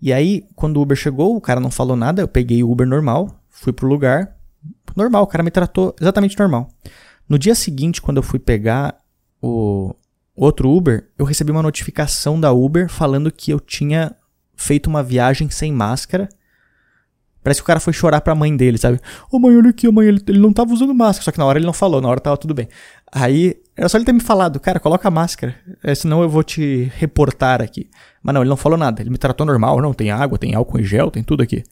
E 0.00 0.12
aí, 0.12 0.44
quando 0.54 0.76
o 0.76 0.82
Uber 0.82 0.96
chegou, 0.96 1.36
o 1.36 1.40
cara 1.40 1.60
não 1.60 1.70
falou 1.70 1.96
nada, 1.96 2.22
eu 2.22 2.28
peguei 2.28 2.62
o 2.62 2.70
Uber 2.70 2.86
normal, 2.86 3.40
fui 3.48 3.72
pro 3.72 3.88
lugar. 3.88 4.36
Normal, 4.96 5.22
o 5.22 5.26
cara 5.26 5.42
me 5.42 5.50
tratou 5.50 5.94
exatamente 6.00 6.38
normal. 6.38 6.68
No 7.28 7.38
dia 7.38 7.54
seguinte, 7.54 8.00
quando 8.00 8.16
eu 8.16 8.22
fui 8.22 8.38
pegar 8.38 8.98
o 9.40 9.94
outro 10.34 10.70
Uber, 10.70 11.08
eu 11.18 11.24
recebi 11.24 11.50
uma 11.50 11.62
notificação 11.62 12.40
da 12.40 12.52
Uber 12.52 12.88
falando 12.88 13.30
que 13.30 13.50
eu 13.50 13.60
tinha 13.60 14.14
feito 14.56 14.88
uma 14.88 15.02
viagem 15.02 15.50
sem 15.50 15.72
máscara. 15.72 16.28
Parece 17.48 17.60
que 17.60 17.64
o 17.64 17.66
cara 17.66 17.80
foi 17.80 17.94
chorar 17.94 18.20
pra 18.20 18.34
mãe 18.34 18.54
dele, 18.54 18.76
sabe? 18.76 18.98
Ô 19.30 19.36
oh, 19.36 19.38
mãe, 19.38 19.56
olha 19.56 19.70
aqui, 19.70 19.90
mãe, 19.90 20.06
ele, 20.06 20.22
ele 20.28 20.38
não 20.38 20.52
tava 20.52 20.70
usando 20.74 20.94
máscara. 20.94 21.24
Só 21.24 21.32
que 21.32 21.38
na 21.38 21.46
hora 21.46 21.58
ele 21.58 21.64
não 21.64 21.72
falou, 21.72 21.98
na 21.98 22.08
hora 22.08 22.20
tava 22.20 22.36
tudo 22.36 22.52
bem. 22.52 22.68
Aí, 23.10 23.56
era 23.74 23.88
só 23.88 23.96
ele 23.96 24.04
ter 24.04 24.12
me 24.12 24.20
falado, 24.20 24.60
cara, 24.60 24.78
coloca 24.78 25.08
a 25.08 25.10
máscara, 25.10 25.54
é, 25.82 25.94
senão 25.94 26.20
eu 26.20 26.28
vou 26.28 26.42
te 26.42 26.92
reportar 26.96 27.62
aqui. 27.62 27.88
Mas 28.22 28.34
não, 28.34 28.42
ele 28.42 28.50
não 28.50 28.56
falou 28.56 28.76
nada, 28.76 29.00
ele 29.00 29.08
me 29.08 29.16
tratou 29.16 29.46
normal, 29.46 29.80
não, 29.80 29.94
tem 29.94 30.10
água, 30.10 30.36
tem 30.36 30.54
álcool 30.54 30.78
em 30.78 30.84
gel, 30.84 31.10
tem 31.10 31.22
tudo 31.22 31.42
aqui. 31.42 31.64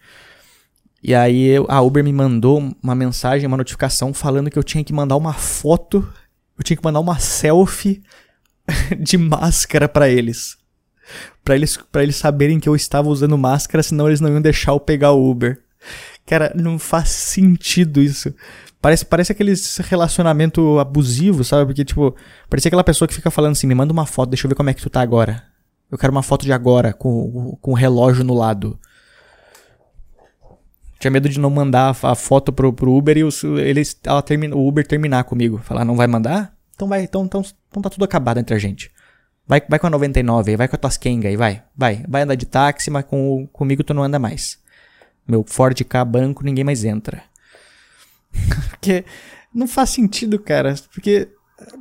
E 1.03 1.15
aí 1.15 1.57
a 1.69 1.83
Uber 1.83 2.03
me 2.03 2.13
mandou 2.13 2.73
uma 2.83 2.95
mensagem, 2.95 3.47
uma 3.47 3.59
notificação 3.59 4.15
falando 4.15 4.51
que 4.51 4.59
eu 4.59 4.65
tinha 4.65 4.83
que 4.83 4.95
mandar 4.95 5.17
uma 5.17 5.35
foto, 5.35 6.11
eu 6.57 6.65
tinha 6.65 6.77
que 6.77 6.85
mandar 6.85 7.01
uma 7.01 7.19
selfie 7.19 8.03
de 8.99 9.19
máscara 9.19 9.87
para 9.87 10.09
eles. 10.09 10.57
para 11.45 11.55
eles 11.55 11.77
para 11.77 12.03
eles 12.03 12.17
saberem 12.17 12.59
que 12.59 12.69
eu 12.69 12.75
estava 12.75 13.09
usando 13.09 13.37
máscara, 13.37 13.83
senão 13.83 14.07
eles 14.07 14.23
não 14.23 14.31
iam 14.31 14.41
deixar 14.41 14.73
eu 14.73 14.81
pegar 14.81 15.13
o 15.13 15.31
Uber. 15.31 15.66
Cara, 16.27 16.53
não 16.55 16.79
faz 16.79 17.09
sentido 17.09 18.01
isso. 18.01 18.35
Parece, 18.81 19.05
parece 19.05 19.33
aquele 19.33 19.53
relacionamento 19.89 20.79
abusivo, 20.79 21.43
sabe? 21.45 21.67
Porque, 21.67 21.85
tipo, 21.85 22.15
parece 22.49 22.69
aquela 22.69 22.85
pessoa 22.85 23.09
que 23.09 23.15
fica 23.15 23.31
falando 23.31 23.53
assim: 23.53 23.67
me 23.67 23.75
manda 23.75 23.93
uma 23.93 24.07
foto, 24.07 24.31
deixa 24.31 24.47
eu 24.47 24.49
ver 24.49 24.55
como 24.55 24.71
é 24.71 24.75
que 24.75 24.83
tu 24.83 24.91
tá 24.91 25.01
agora. 25.01 25.45
Eu 25.91 25.97
quero 25.97 26.13
uma 26.13 26.23
foto 26.23 26.45
de 26.45 26.53
agora, 26.53 26.93
com, 26.93 27.57
com 27.61 27.71
o 27.71 27.75
relógio 27.75 28.25
no 28.25 28.35
lado. 28.35 28.79
Tinha 30.99 31.11
medo 31.11 31.29
de 31.29 31.39
não 31.39 31.51
mandar 31.51 31.97
a 32.03 32.15
foto 32.15 32.53
pro, 32.53 32.73
pro 32.73 32.93
Uber 32.93 33.17
e 33.17 33.25
os, 33.25 33.45
eles, 33.45 33.99
ela 34.03 34.23
termina, 34.23 34.57
o 34.57 34.67
Uber 34.67 34.87
terminar 34.87 35.25
comigo. 35.25 35.61
Falar, 35.63 35.85
não 35.85 35.95
vai 35.95 36.07
mandar? 36.07 36.55
Então 36.75 36.89
vai, 36.89 37.03
então, 37.03 37.25
então, 37.25 37.45
então 37.69 37.83
tá 37.83 37.91
tudo 37.91 38.05
acabado 38.05 38.39
entre 38.39 38.55
a 38.55 38.59
gente. 38.59 38.91
Vai, 39.47 39.63
vai 39.69 39.79
com 39.79 39.87
a 39.87 39.91
99 39.91 40.51
aí, 40.51 40.57
vai 40.57 40.67
com 40.67 40.75
a 40.75 40.79
tuas 40.79 40.97
Kenga 40.97 41.29
aí, 41.29 41.37
vai. 41.37 41.63
Vai, 41.77 42.05
vai 42.09 42.23
andar 42.23 42.35
de 42.35 42.47
táxi, 42.47 42.91
mas 42.91 43.05
com, 43.05 43.47
comigo 43.53 43.85
tu 43.85 43.95
não 43.95 44.03
anda 44.03 44.19
mais. 44.19 44.59
Meu 45.27 45.45
Ford 45.47 45.79
K 45.83 46.05
branco 46.05 46.45
ninguém 46.45 46.65
mais 46.65 46.85
entra. 46.85 47.23
porque 48.71 49.05
não 49.55 49.67
faz 49.67 49.91
sentido, 49.91 50.39
cara. 50.39 50.75
Porque, 50.93 51.29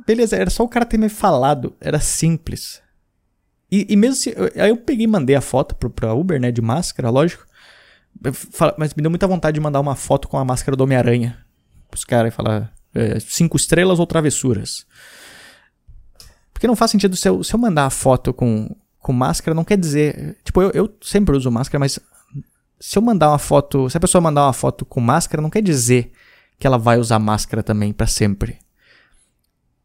beleza, 0.06 0.36
era 0.36 0.50
só 0.50 0.64
o 0.64 0.68
cara 0.68 0.84
ter 0.84 0.98
me 0.98 1.08
falado. 1.08 1.74
Era 1.80 2.00
simples. 2.00 2.82
E, 3.70 3.86
e 3.88 3.96
mesmo 3.96 4.16
se. 4.16 4.34
Aí 4.56 4.70
eu 4.70 4.76
peguei 4.76 5.04
e 5.04 5.08
mandei 5.08 5.36
a 5.36 5.40
foto 5.40 5.74
pro, 5.74 5.90
pra 5.90 6.14
Uber, 6.14 6.40
né? 6.40 6.50
De 6.50 6.62
máscara, 6.62 7.10
lógico. 7.10 7.46
Mas 8.78 8.94
me 8.94 9.02
deu 9.02 9.10
muita 9.10 9.26
vontade 9.26 9.56
de 9.56 9.60
mandar 9.60 9.80
uma 9.80 9.94
foto 9.94 10.26
com 10.26 10.38
a 10.38 10.44
máscara 10.44 10.76
do 10.76 10.84
Homem-Aranha. 10.84 11.38
Os 11.94 12.04
caras 12.04 12.34
falar 12.34 12.72
é, 12.94 13.20
cinco 13.20 13.56
estrelas 13.56 13.98
ou 13.98 14.06
travessuras. 14.06 14.86
Porque 16.52 16.66
não 16.66 16.76
faz 16.76 16.90
sentido 16.90 17.14
se 17.14 17.28
eu, 17.28 17.44
se 17.44 17.52
eu 17.52 17.58
mandar 17.58 17.84
a 17.84 17.90
foto 17.90 18.32
com, 18.32 18.74
com 18.98 19.12
máscara, 19.12 19.54
não 19.54 19.64
quer 19.64 19.76
dizer. 19.76 20.38
Tipo, 20.42 20.62
eu, 20.62 20.70
eu 20.70 20.96
sempre 21.02 21.36
uso 21.36 21.50
máscara, 21.50 21.78
mas 21.78 21.98
se 22.78 22.98
eu 22.98 23.02
mandar 23.02 23.30
uma 23.30 23.38
foto, 23.38 23.88
se 23.88 23.96
a 23.96 24.00
pessoa 24.00 24.20
mandar 24.20 24.44
uma 24.44 24.52
foto 24.52 24.84
com 24.84 25.00
máscara, 25.00 25.42
não 25.42 25.50
quer 25.50 25.62
dizer 25.62 26.12
que 26.58 26.66
ela 26.66 26.78
vai 26.78 26.98
usar 26.98 27.18
máscara 27.18 27.62
também 27.62 27.92
para 27.92 28.06
sempre. 28.06 28.58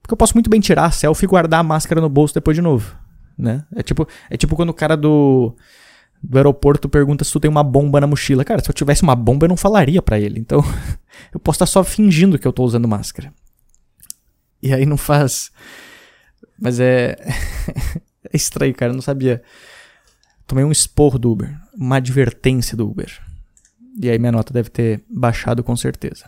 Porque 0.02 0.14
eu 0.14 0.18
posso 0.18 0.34
muito 0.36 0.50
bem 0.50 0.60
tirar 0.60 0.86
a 0.86 0.92
selfie 0.92 1.26
e 1.26 1.28
guardar 1.28 1.60
a 1.60 1.64
máscara 1.64 2.02
no 2.02 2.10
bolso 2.10 2.34
depois 2.34 2.56
de 2.56 2.62
novo, 2.62 2.96
né? 3.38 3.66
É 3.76 3.84
tipo, 3.84 4.08
é 4.30 4.38
tipo 4.38 4.56
quando 4.56 4.70
o 4.70 4.74
cara 4.74 4.96
do 4.96 5.56
do 6.24 6.38
aeroporto 6.38 6.88
pergunta 6.88 7.24
se 7.24 7.32
tu 7.32 7.40
tem 7.40 7.50
uma 7.50 7.64
bomba 7.64 8.00
na 8.00 8.06
mochila. 8.06 8.46
Cara, 8.46 8.64
se 8.64 8.70
eu 8.70 8.74
tivesse 8.74 9.02
uma 9.02 9.16
bomba 9.16 9.46
eu 9.46 9.50
não 9.50 9.58
falaria 9.58 10.02
para 10.02 10.20
ele. 10.20 10.40
Então, 10.40 10.62
eu 11.34 11.40
posso 11.40 11.56
estar 11.56 11.66
só 11.66 11.84
fingindo 11.84 12.38
que 12.38 12.48
eu 12.48 12.54
tô 12.54 12.64
usando 12.64 12.88
máscara. 12.88 13.34
E 14.62 14.72
aí 14.72 14.86
não 14.86 14.98
faz 14.98 15.52
Mas 16.60 16.80
é 16.80 17.16
é 18.32 18.36
estranho, 18.36 18.74
cara, 18.76 18.92
eu 18.92 18.96
não 18.96 19.02
sabia. 19.02 19.42
Tomei 20.52 20.66
um 20.66 20.72
esporro 20.72 21.18
do 21.18 21.32
Uber, 21.32 21.58
uma 21.74 21.96
advertência 21.96 22.76
do 22.76 22.86
Uber. 22.86 23.10
E 23.98 24.10
aí 24.10 24.20
minha 24.20 24.34
nota 24.34 24.52
deve 24.52 24.70
ter 24.70 25.02
baixado 25.10 25.64
com 25.64 25.78
certeza. 25.78 26.26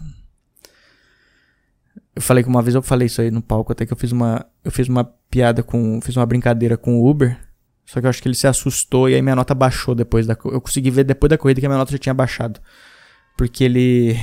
Eu 2.15 2.21
falei 2.21 2.41
que 2.41 2.47
uma 2.47 2.61
vez 2.61 2.73
eu 2.73 2.81
falei 2.81 3.07
isso 3.07 3.19
aí 3.19 3.29
no 3.29 3.41
palco, 3.41 3.73
até 3.73 3.85
que 3.85 3.91
eu 3.91 3.97
fiz 3.97 4.13
uma 4.13 4.45
eu 4.63 4.71
fiz 4.71 4.87
uma 4.87 5.03
piada 5.03 5.61
com, 5.61 5.99
fiz 6.01 6.15
uma 6.15 6.25
brincadeira 6.25 6.77
com 6.77 7.01
o 7.01 7.09
Uber. 7.09 7.37
Só 7.85 7.99
que 7.99 8.05
eu 8.05 8.09
acho 8.09 8.21
que 8.21 8.29
ele 8.29 8.35
se 8.35 8.47
assustou 8.47 9.09
e 9.09 9.15
aí 9.15 9.21
minha 9.21 9.35
nota 9.35 9.53
baixou 9.53 9.93
depois 9.93 10.25
da 10.25 10.37
eu 10.45 10.61
consegui 10.61 10.89
ver 10.89 11.03
depois 11.03 11.29
da 11.29 11.37
corrida 11.37 11.59
que 11.59 11.65
a 11.65 11.69
minha 11.69 11.79
nota 11.79 11.91
já 11.91 11.97
tinha 11.97 12.13
baixado. 12.13 12.61
Porque 13.37 13.61
ele 13.65 14.17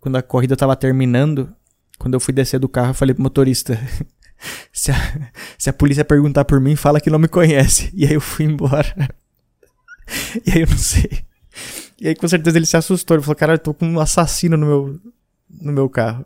quando 0.00 0.16
a 0.16 0.22
corrida 0.22 0.56
tava 0.56 0.74
terminando, 0.74 1.54
quando 1.98 2.14
eu 2.14 2.20
fui 2.20 2.32
descer 2.32 2.58
do 2.58 2.70
carro, 2.70 2.88
eu 2.88 2.94
falei 2.94 3.12
pro 3.12 3.22
motorista: 3.22 3.78
se 4.72 4.90
a, 4.90 4.94
se 5.58 5.70
a 5.70 5.72
polícia 5.72 6.04
perguntar 6.04 6.44
por 6.44 6.60
mim, 6.60 6.76
fala 6.76 7.00
que 7.00 7.10
não 7.10 7.18
me 7.18 7.28
conhece. 7.28 7.90
E 7.94 8.06
aí 8.06 8.14
eu 8.14 8.20
fui 8.20 8.44
embora. 8.44 8.94
e 10.46 10.52
aí 10.52 10.60
eu 10.62 10.66
não 10.68 10.78
sei. 10.78 11.24
E 12.00 12.08
aí 12.08 12.14
com 12.14 12.28
certeza 12.28 12.58
ele 12.58 12.66
se 12.66 12.76
assustou. 12.76 13.16
Ele 13.16 13.22
falou, 13.22 13.36
cara, 13.36 13.54
eu 13.54 13.58
tô 13.58 13.72
com 13.72 13.86
um 13.86 14.00
assassino 14.00 14.56
no 14.56 14.66
meu, 14.66 15.00
no 15.50 15.72
meu 15.72 15.88
carro. 15.88 16.24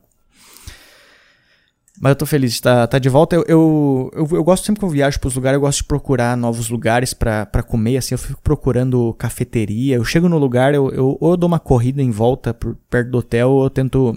Mas 2.00 2.10
eu 2.10 2.16
tô 2.16 2.26
feliz 2.26 2.52
estar, 2.52 2.87
tá 2.87 2.98
de 2.98 3.08
volta. 3.08 3.34
Eu, 3.34 3.44
eu, 3.48 4.10
eu, 4.14 4.28
eu, 4.32 4.44
gosto 4.44 4.64
sempre 4.64 4.78
que 4.78 4.84
eu 4.84 4.90
viajo 4.90 5.18
pros 5.18 5.34
lugares, 5.34 5.56
eu 5.56 5.60
gosto 5.60 5.78
de 5.78 5.84
procurar 5.84 6.37
novos 6.37 6.68
lugares 6.68 7.12
para 7.12 7.62
comer, 7.66 7.96
assim, 7.96 8.14
eu 8.14 8.18
fico 8.18 8.40
procurando 8.40 9.12
cafeteria. 9.14 9.96
Eu 9.96 10.04
chego 10.04 10.28
no 10.28 10.38
lugar, 10.38 10.75
eu, 10.75 10.90
eu 10.90 11.18
ou 11.20 11.32
eu 11.32 11.37
dou 11.37 11.48
uma 11.48 11.58
corrida 11.58 12.00
em 12.00 12.10
volta 12.10 12.54
por, 12.54 12.76
perto 12.88 13.10
do 13.10 13.18
hotel, 13.18 13.50
ou 13.50 13.64
eu 13.64 13.70
tento 13.70 14.16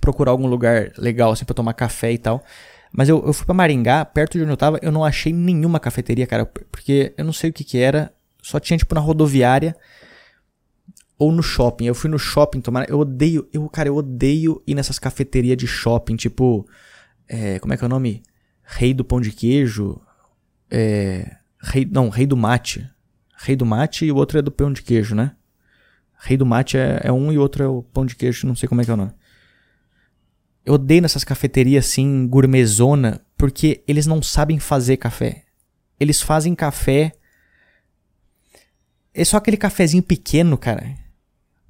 procurar 0.00 0.30
algum 0.30 0.46
lugar 0.46 0.92
legal, 0.96 1.32
assim, 1.32 1.44
pra 1.44 1.54
tomar 1.54 1.74
café 1.74 2.12
e 2.12 2.18
tal. 2.18 2.44
Mas 2.96 3.08
eu, 3.08 3.24
eu 3.26 3.32
fui 3.32 3.44
para 3.44 3.54
Maringá, 3.56 4.04
perto 4.04 4.38
de 4.38 4.44
onde 4.44 4.52
eu 4.52 4.56
tava, 4.56 4.78
eu 4.80 4.92
não 4.92 5.04
achei 5.04 5.32
nenhuma 5.32 5.80
cafeteria, 5.80 6.28
cara. 6.28 6.46
Porque 6.46 7.12
eu 7.18 7.24
não 7.24 7.32
sei 7.32 7.50
o 7.50 7.52
que 7.52 7.64
que 7.64 7.76
era. 7.76 8.14
Só 8.40 8.60
tinha, 8.60 8.78
tipo, 8.78 8.94
na 8.94 9.00
rodoviária 9.00 9.74
ou 11.18 11.32
no 11.32 11.42
shopping. 11.42 11.86
Eu 11.86 11.94
fui 11.94 12.08
no 12.08 12.20
shopping 12.20 12.60
tomar. 12.60 12.88
Eu 12.88 13.00
odeio. 13.00 13.48
Eu, 13.52 13.68
cara, 13.68 13.88
eu 13.88 13.96
odeio 13.96 14.62
ir 14.64 14.76
nessas 14.76 15.00
cafeterias 15.00 15.56
de 15.56 15.66
shopping, 15.66 16.14
tipo. 16.14 16.68
É, 17.26 17.58
como 17.58 17.74
é 17.74 17.76
que 17.76 17.82
é 17.82 17.86
o 17.86 17.90
nome? 17.90 18.22
Rei 18.62 18.94
do 18.94 19.04
pão 19.04 19.20
de 19.20 19.32
queijo. 19.32 20.00
É. 20.70 21.36
Rei, 21.60 21.84
não, 21.90 22.08
Rei 22.10 22.26
do 22.26 22.36
Mate. 22.36 22.88
Rei 23.36 23.56
do 23.56 23.66
Mate 23.66 24.04
e 24.04 24.12
o 24.12 24.16
outro 24.16 24.38
é 24.38 24.42
do 24.42 24.52
pão 24.52 24.72
de 24.72 24.82
queijo, 24.82 25.16
né? 25.16 25.32
Rei 26.16 26.36
do 26.36 26.46
Mate 26.46 26.78
é, 26.78 27.00
é 27.02 27.12
um 27.12 27.32
e 27.32 27.38
o 27.38 27.40
outro 27.40 27.64
é 27.64 27.66
o 27.66 27.82
pão 27.82 28.06
de 28.06 28.14
queijo, 28.14 28.46
não 28.46 28.54
sei 28.54 28.68
como 28.68 28.80
é 28.80 28.84
que 28.84 28.90
é 28.90 28.94
o 28.94 28.96
nome. 28.96 29.12
Eu 30.64 30.74
odeio 30.74 31.02
nessas 31.02 31.24
cafeterias 31.24 31.86
assim, 31.86 32.26
gourmetzona, 32.26 33.20
porque 33.36 33.82
eles 33.86 34.06
não 34.06 34.22
sabem 34.22 34.58
fazer 34.58 34.96
café. 34.96 35.44
Eles 36.00 36.20
fazem 36.20 36.54
café. 36.54 37.12
É 39.12 39.24
só 39.24 39.36
aquele 39.36 39.56
cafezinho 39.56 40.02
pequeno, 40.02 40.56
cara. 40.56 40.96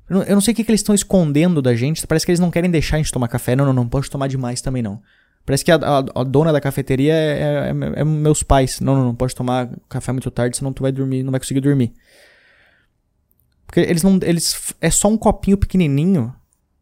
Eu 0.08 0.34
não 0.34 0.40
sei 0.40 0.52
o 0.52 0.54
que, 0.54 0.62
eles 0.62 0.80
estão 0.80 0.94
escondendo 0.94 1.62
da 1.62 1.74
gente. 1.74 2.06
Parece 2.06 2.24
que 2.26 2.30
eles 2.30 2.40
não 2.40 2.50
querem 2.50 2.70
deixar 2.70 2.96
a 2.96 2.98
gente 2.98 3.12
tomar 3.12 3.28
café. 3.28 3.56
Não, 3.56 3.64
não, 3.64 3.72
não 3.72 3.88
pode 3.88 4.10
tomar 4.10 4.28
demais 4.28 4.60
também 4.60 4.82
não. 4.82 5.02
Parece 5.46 5.64
que 5.64 5.70
a, 5.70 5.76
a, 5.76 5.98
a 6.20 6.24
dona 6.24 6.52
da 6.52 6.60
cafeteria 6.60 7.12
é, 7.12 7.38
é, 7.38 7.68
é, 7.68 8.00
é, 8.00 8.04
meus 8.04 8.42
pais. 8.42 8.80
Não, 8.80 8.94
não, 8.94 9.04
não 9.04 9.14
pode 9.14 9.34
tomar 9.34 9.68
café 9.88 10.12
muito 10.12 10.30
tarde, 10.30 10.56
senão 10.56 10.72
tu 10.72 10.82
vai 10.82 10.92
dormir, 10.92 11.22
não 11.22 11.30
vai 11.30 11.40
conseguir 11.40 11.60
dormir. 11.60 11.92
Porque 13.66 13.80
eles 13.80 14.02
não. 14.02 14.18
Eles. 14.22 14.74
É 14.80 14.90
só 14.90 15.08
um 15.08 15.16
copinho 15.16 15.56
pequenininho. 15.56 16.34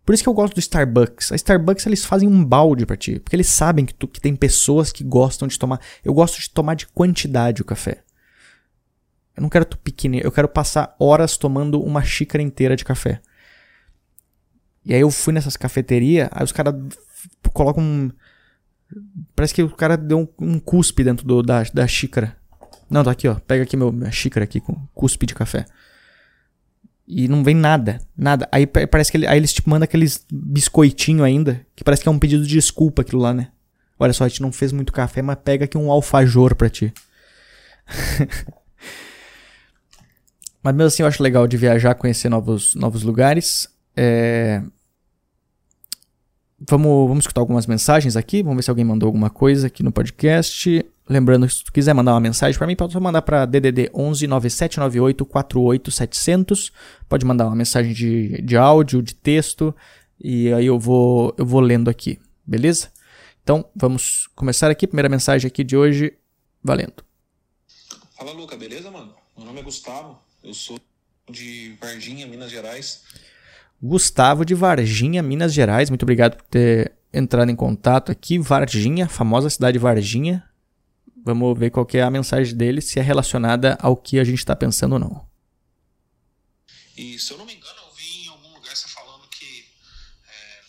Por 0.04 0.14
isso 0.14 0.23
que 0.23 0.28
eu 0.28 0.35
gosto 0.35 0.54
do 0.54 0.61
Starbucks. 0.61 1.32
A 1.32 1.37
Starbucks 1.37 1.87
eles 1.87 2.04
fazem 2.04 2.28
um 2.28 2.44
balde 2.44 2.85
para 2.85 2.97
ti. 2.97 3.21
Porque 3.21 3.37
eles 3.37 3.49
sabem 3.49 3.87
que, 3.87 3.94
tu, 3.94 4.09
que 4.09 4.21
tem 4.21 4.35
pessoas 4.35 4.90
que 4.90 5.04
gostam 5.04 5.47
de 5.47 5.59
tomar. 5.59 5.80
Eu 6.04 6.12
gosto 6.12 6.40
de 6.40 6.50
tomar 6.50 6.75
de 6.75 6.87
quantidade 6.88 7.62
o 7.62 7.64
café. 7.64 8.02
Eu 9.37 9.42
não 9.42 9.49
quero 9.49 9.64
tu 9.64 9.78
pequenininho. 9.78 10.26
Eu 10.26 10.32
quero 10.32 10.49
passar 10.49 10.94
horas 10.99 11.37
tomando 11.37 11.80
uma 11.80 12.02
xícara 12.02 12.42
inteira 12.42 12.75
de 12.75 12.85
café. 12.85 13.21
E 14.85 14.92
aí 14.94 15.00
eu 15.00 15.11
fui 15.11 15.32
nessas 15.32 15.56
cafeterias, 15.56 16.28
aí 16.32 16.44
os 16.44 16.52
caras 16.52 16.75
colocam 17.52 17.82
um. 17.82 18.11
Parece 19.35 19.54
que 19.54 19.62
o 19.62 19.71
cara 19.71 19.97
deu 19.97 20.18
um, 20.18 20.54
um 20.54 20.59
cuspe 20.59 21.04
dentro 21.04 21.26
do, 21.26 21.42
da, 21.42 21.62
da 21.73 21.87
xícara. 21.87 22.37
Não, 22.90 23.02
tá 23.02 23.12
aqui, 23.12 23.26
ó. 23.28 23.37
Pega 23.37 23.62
aqui 23.62 23.76
meu, 23.76 23.92
minha 23.92 24.11
xícara 24.11 24.44
aqui 24.44 24.61
com 24.61 24.75
cuspe 24.92 25.25
de 25.25 25.35
café. 25.35 25.64
E 27.14 27.28
não 27.28 27.45
vem 27.45 27.54
nada, 27.54 27.99
nada. 28.16 28.49
Aí 28.50 28.66
parece 28.66 29.11
que 29.11 29.19
ele, 29.19 29.26
aí 29.26 29.37
eles 29.37 29.52
tipo 29.52 29.69
mandam 29.69 29.85
aqueles 29.85 30.25
biscoitinho 30.33 31.23
ainda, 31.23 31.61
que 31.76 31.85
parece 31.85 32.02
que 32.02 32.09
é 32.09 32.12
um 32.12 32.19
pedido 32.19 32.47
de 32.47 32.54
desculpa 32.54 33.02
aquilo 33.02 33.21
lá, 33.21 33.35
né? 33.35 33.49
Olha 33.99 34.14
só, 34.14 34.25
a 34.25 34.28
gente 34.28 34.40
não 34.40 34.50
fez 34.50 34.73
muito 34.73 34.95
café, 34.95 35.21
mas 35.21 35.37
pega 35.45 35.66
aqui 35.66 35.76
um 35.76 35.92
alfajor 35.92 36.57
pra 36.57 36.71
ti. 36.71 36.90
mas 40.62 40.75
mesmo 40.75 40.88
assim 40.88 41.02
eu 41.02 41.07
acho 41.07 41.23
legal 41.23 41.47
de 41.47 41.59
viajar, 41.59 41.95
conhecer 41.95 42.31
novos, 42.31 42.75
novos 42.75 43.02
lugares. 43.02 43.69
É... 43.95 44.62
Vamos, 46.59 47.09
vamos 47.09 47.25
escutar 47.25 47.42
algumas 47.42 47.66
mensagens 47.66 48.16
aqui. 48.16 48.42
Vamos 48.42 48.57
ver 48.57 48.62
se 48.62 48.71
alguém 48.71 48.87
mandou 48.87 49.07
alguma 49.07 49.28
coisa 49.28 49.66
aqui 49.66 49.83
no 49.83 49.92
podcast. 49.92 50.83
Lembrando 51.09 51.47
que 51.47 51.54
se 51.54 51.64
tu 51.64 51.73
quiser 51.73 51.92
mandar 51.94 52.12
uma 52.12 52.21
mensagem 52.21 52.56
para 52.56 52.66
mim, 52.66 52.76
pode 52.76 52.99
mandar 52.99 53.23
para 53.23 53.44
DDD 53.44 53.90
11 53.92 54.26
9798 54.26 55.26
48700. 55.26 56.73
Pode 57.09 57.26
mandar 57.26 57.47
uma 57.47 57.56
mensagem 57.56 57.92
de, 57.92 58.40
de 58.42 58.56
áudio, 58.56 59.02
de 59.02 59.14
texto, 59.14 59.75
e 60.21 60.52
aí 60.52 60.66
eu 60.66 60.78
vou, 60.78 61.35
eu 61.37 61.44
vou 61.44 61.61
lendo 61.61 61.90
aqui, 61.90 62.21
beleza? 62.47 62.90
Então, 63.42 63.64
vamos 63.75 64.28
começar 64.37 64.71
aqui. 64.71 64.87
Primeira 64.87 65.09
mensagem 65.09 65.49
aqui 65.49 65.64
de 65.64 65.76
hoje, 65.76 66.14
valendo. 66.62 67.04
Fala, 68.16 68.30
Luca, 68.32 68.56
beleza, 68.56 68.88
mano? 68.90 69.12
Meu 69.37 69.44
nome 69.44 69.61
é 69.61 69.62
Gustavo, 69.64 70.18
eu 70.44 70.54
sou 70.54 70.78
de 71.28 71.76
Varginha, 71.80 72.26
Minas 72.26 72.50
Gerais. 72.50 73.02
Gustavo 73.82 74.44
de 74.44 74.54
Varginha, 74.54 75.23
Minas 75.23 75.52
Gerais. 75.52 75.90
Muito 75.90 76.04
obrigado 76.04 76.37
por 76.37 76.47
ter 76.47 76.92
entrado 77.12 77.50
em 77.50 77.56
contato 77.56 78.12
aqui. 78.12 78.38
Varginha, 78.38 79.09
famosa 79.09 79.50
cidade 79.50 79.73
de 79.73 79.78
Varginha. 79.80 80.44
Vamos 81.25 81.59
ver 81.59 81.71
qual 81.71 81.87
é 81.95 82.02
a 82.02 82.11
mensagem 82.11 82.57
dele, 82.57 82.81
se 82.81 82.99
é 82.99 83.02
relacionada 83.02 83.79
ao 83.81 83.97
que 83.97 84.19
a 84.19 84.25
gente 84.25 84.38
está 84.38 84.57
pensando 84.57 84.95
ou 84.95 84.99
não. 84.99 85.26
E 86.97 87.19
se 87.19 87.33
eu 87.33 87.38
não 87.38 87.47
me 87.47 87.55
engano, 87.55 87.79
eu 87.88 87.95
vi 87.95 88.25
em 88.25 88.29
algum 88.29 88.55
lugar 88.55 88.76
você 88.76 88.88
falando 88.88 89.26
que, 89.29 89.64
é, 90.26 90.61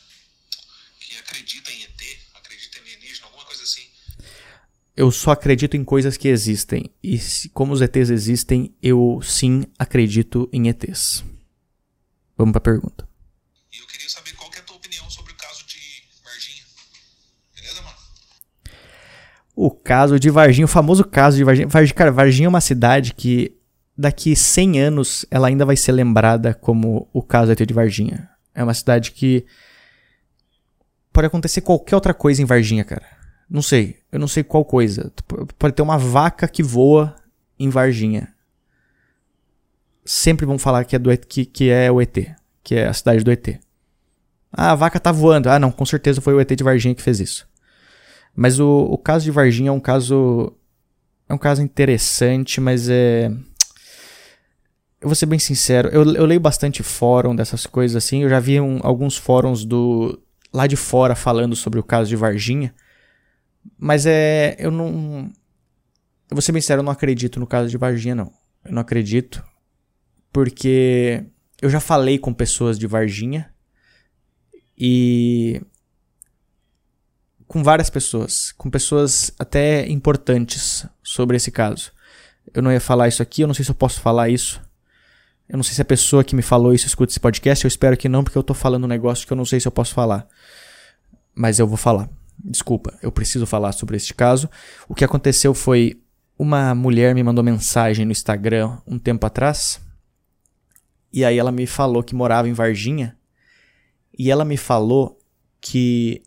que 1.00 1.18
acredita 1.18 1.72
em 1.72 1.84
ET, 1.84 2.02
acredita 2.36 2.78
em 2.78 2.82
alienígena, 2.82 3.28
alguma 3.28 3.46
coisa 3.46 3.64
assim. 3.64 3.84
Eu 4.96 5.12
só 5.12 5.32
acredito 5.32 5.76
em 5.76 5.84
coisas 5.84 6.16
que 6.16 6.28
existem. 6.28 6.94
E 7.02 7.18
se, 7.18 7.50
como 7.50 7.74
os 7.74 7.82
ETs 7.82 8.12
existem, 8.12 8.76
eu 8.82 9.20
sim 9.24 9.66
acredito 9.78 10.48
em 10.54 10.70
ETs. 10.70 11.24
Vamos 12.38 12.52
para 12.52 12.60
a 12.60 12.62
pergunta. 12.62 13.10
eu 13.72 13.88
queria 13.88 14.10
saber 14.10 14.34
qual 14.34 14.50
que 14.52 14.58
é 14.58 14.62
a 14.62 14.64
tua 14.64 14.76
opinião 14.76 15.10
sobre 15.10 15.34
o 15.34 15.36
caso 15.36 15.66
de 15.66 15.80
Varginha. 16.24 16.64
Beleza, 17.56 17.82
mano? 17.82 17.98
O 19.56 19.70
caso 19.70 20.20
de 20.20 20.30
Varginha, 20.30 20.66
o 20.66 20.68
famoso 20.68 21.04
caso 21.04 21.38
de 21.38 21.44
Varginha. 21.44 21.68
Varginha 21.68 21.94
cara, 21.94 22.12
Varginha 22.12 22.48
é 22.48 22.50
uma 22.50 22.62
cidade 22.62 23.14
que 23.14 23.56
daqui 23.98 24.36
100 24.36 24.80
anos 24.80 25.26
ela 25.30 25.48
ainda 25.48 25.66
vai 25.66 25.78
ser 25.78 25.92
lembrada 25.92 26.54
como 26.54 27.08
o 27.14 27.22
caso 27.22 27.56
de 27.56 27.74
Varginha. 27.74 28.30
É 28.56 28.64
uma 28.64 28.74
cidade 28.74 29.12
que 29.12 29.46
pode 31.12 31.28
acontecer 31.28 31.62
qualquer 31.62 31.96
outra 31.96 32.14
coisa 32.14 32.42
em 32.42 32.46
Varginha, 32.46 32.84
cara. 32.84 33.06
Não 33.50 33.62
sei, 33.62 33.98
eu 34.12 34.20
não 34.20 34.28
sei 34.28 34.44
qual 34.44 34.66
coisa. 34.66 35.12
Pode 35.60 35.76
ter 35.76 35.82
uma 35.82 35.98
vaca 35.98 36.48
que 36.48 36.64
voa 36.64 37.16
em 37.60 37.70
Varginha 37.70 38.34
sempre 40.06 40.46
vão 40.46 40.58
falar 40.58 40.84
que 40.86 40.96
é, 40.96 41.00
do 41.00 41.12
ET, 41.12 41.26
que, 41.26 41.46
que 41.46 41.70
é 41.70 41.92
o 41.92 42.02
ET, 42.02 42.18
que 42.64 42.76
é 42.76 42.88
a 42.88 42.94
cidade 42.94 43.24
do 43.24 43.32
ET. 43.32 43.60
Ah, 44.52 44.72
a 44.72 44.76
vaca 44.76 45.00
tá 45.00 45.12
voando. 45.12 45.50
Ah, 45.50 45.58
não, 45.58 45.72
com 45.72 45.86
certeza 45.86 46.22
foi 46.22 46.34
o 46.34 46.42
ET 46.42 46.50
de 46.50 46.64
Varginha 46.64 46.94
que 46.94 47.02
fez 47.02 47.20
isso. 47.20 47.48
Mas 48.36 48.60
o, 48.60 48.68
o 48.68 48.98
caso 48.98 49.26
de 49.26 49.32
Varginha 49.32 49.70
é 49.70 49.72
um 49.72 49.80
caso. 49.80 50.54
É 51.28 51.34
um 51.34 51.38
caso 51.38 51.62
interessante, 51.62 52.60
mas 52.60 52.90
é. 52.90 53.32
Eu 55.00 55.10
vou 55.10 55.16
ser 55.16 55.26
bem 55.26 55.40
sincero, 55.40 55.90
eu, 55.90 56.04
eu 56.14 56.26
leio 56.26 56.40
bastante 56.40 56.82
fórum 56.82 57.36
dessas 57.36 57.66
coisas 57.66 57.96
assim. 57.96 58.24
Eu 58.24 58.30
já 58.30 58.40
vi 58.40 58.60
um, 58.62 58.80
alguns 58.84 59.18
fóruns 59.18 59.66
do 59.66 60.18
lá 60.52 60.66
de 60.66 60.78
fora 60.78 61.14
falando 61.14 61.56
sobre 61.56 61.80
o 61.80 61.84
caso 61.84 62.10
de 62.10 62.16
Varginha. 62.16 62.74
Mas 63.78 64.06
é. 64.06 64.56
Eu 64.58 64.72
não. 64.72 65.30
Eu 66.30 66.36
vou 66.36 66.42
ser 66.42 66.52
bem 66.52 66.62
sincero, 66.62 66.80
eu 66.80 66.84
não 66.84 66.92
acredito 66.92 67.40
no 67.40 67.46
caso 67.46 67.70
de 67.70 67.78
Varginha, 67.78 68.16
não. 68.16 68.32
Eu 68.64 68.72
não 68.72 68.82
acredito 68.82 69.44
porque 70.34 71.24
eu 71.62 71.70
já 71.70 71.80
falei 71.80 72.18
com 72.18 72.34
pessoas 72.34 72.80
de 72.80 72.88
Varginha 72.88 73.54
e 74.76 75.62
com 77.54 77.62
várias 77.62 77.88
pessoas, 77.88 78.52
com 78.54 78.68
pessoas 78.68 79.32
até 79.38 79.88
importantes 79.88 80.88
sobre 81.04 81.38
esse 81.38 81.52
caso. 81.52 81.92
Eu 82.52 82.64
não 82.64 82.72
ia 82.72 82.80
falar 82.80 83.08
isso 83.08 83.22
aqui, 83.22 83.44
eu 83.44 83.48
não 83.48 83.54
sei 83.54 83.64
se 83.64 83.70
eu 83.70 83.76
posso 83.76 84.02
falar 84.02 84.28
isso. 84.28 84.60
Eu 85.48 85.58
não 85.58 85.64
sei 85.64 85.76
se 85.76 85.82
a 85.84 85.86
pessoa 85.86 86.24
que 86.24 86.36
me 86.36 86.42
falou 86.42 86.74
isso 86.74 86.88
escuta 86.88 87.12
esse 87.12 87.20
podcast, 87.20 87.64
eu 87.64 87.68
espero 87.68 87.96
que 87.96 88.10
não, 88.10 88.24
porque 88.24 88.36
eu 88.36 88.42
tô 88.42 88.56
falando 88.56 88.86
um 88.86 88.88
negócio 88.88 89.28
que 89.28 89.32
eu 89.32 89.38
não 89.38 89.46
sei 89.46 89.60
se 89.60 89.68
eu 89.68 89.72
posso 89.72 89.94
falar. 89.94 90.28
Mas 91.36 91.60
eu 91.60 91.68
vou 91.68 91.78
falar. 91.78 92.10
Desculpa, 92.44 92.98
eu 93.04 93.12
preciso 93.12 93.46
falar 93.46 93.72
sobre 93.74 93.98
este 93.98 94.16
caso. 94.16 94.50
O 94.90 94.96
que 94.96 95.06
aconteceu 95.06 95.54
foi 95.54 96.02
uma 96.40 96.74
mulher 96.74 97.14
me 97.14 97.22
mandou 97.22 97.44
mensagem 97.44 98.04
no 98.04 98.12
Instagram 98.12 98.80
um 98.88 98.98
tempo 98.98 99.28
atrás 99.28 99.80
e 101.14 101.24
aí 101.24 101.38
ela 101.38 101.52
me 101.52 101.68
falou 101.68 102.02
que 102.02 102.16
morava 102.16 102.50
em 102.50 102.54
Varginha. 102.54 103.16
E 104.18 104.32
ela 104.32 104.44
me 104.44 104.58
falou 104.58 105.20
que 105.62 106.24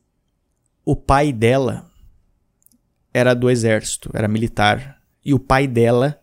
o 0.86 0.96
pai 0.96 1.32
dela 1.32 1.90
era 3.12 3.34
do 3.34 3.50
exército, 3.50 4.10
era 4.14 4.28
militar. 4.28 5.02
E 5.24 5.34
o 5.34 5.38
pai 5.38 5.66
dela 5.66 6.18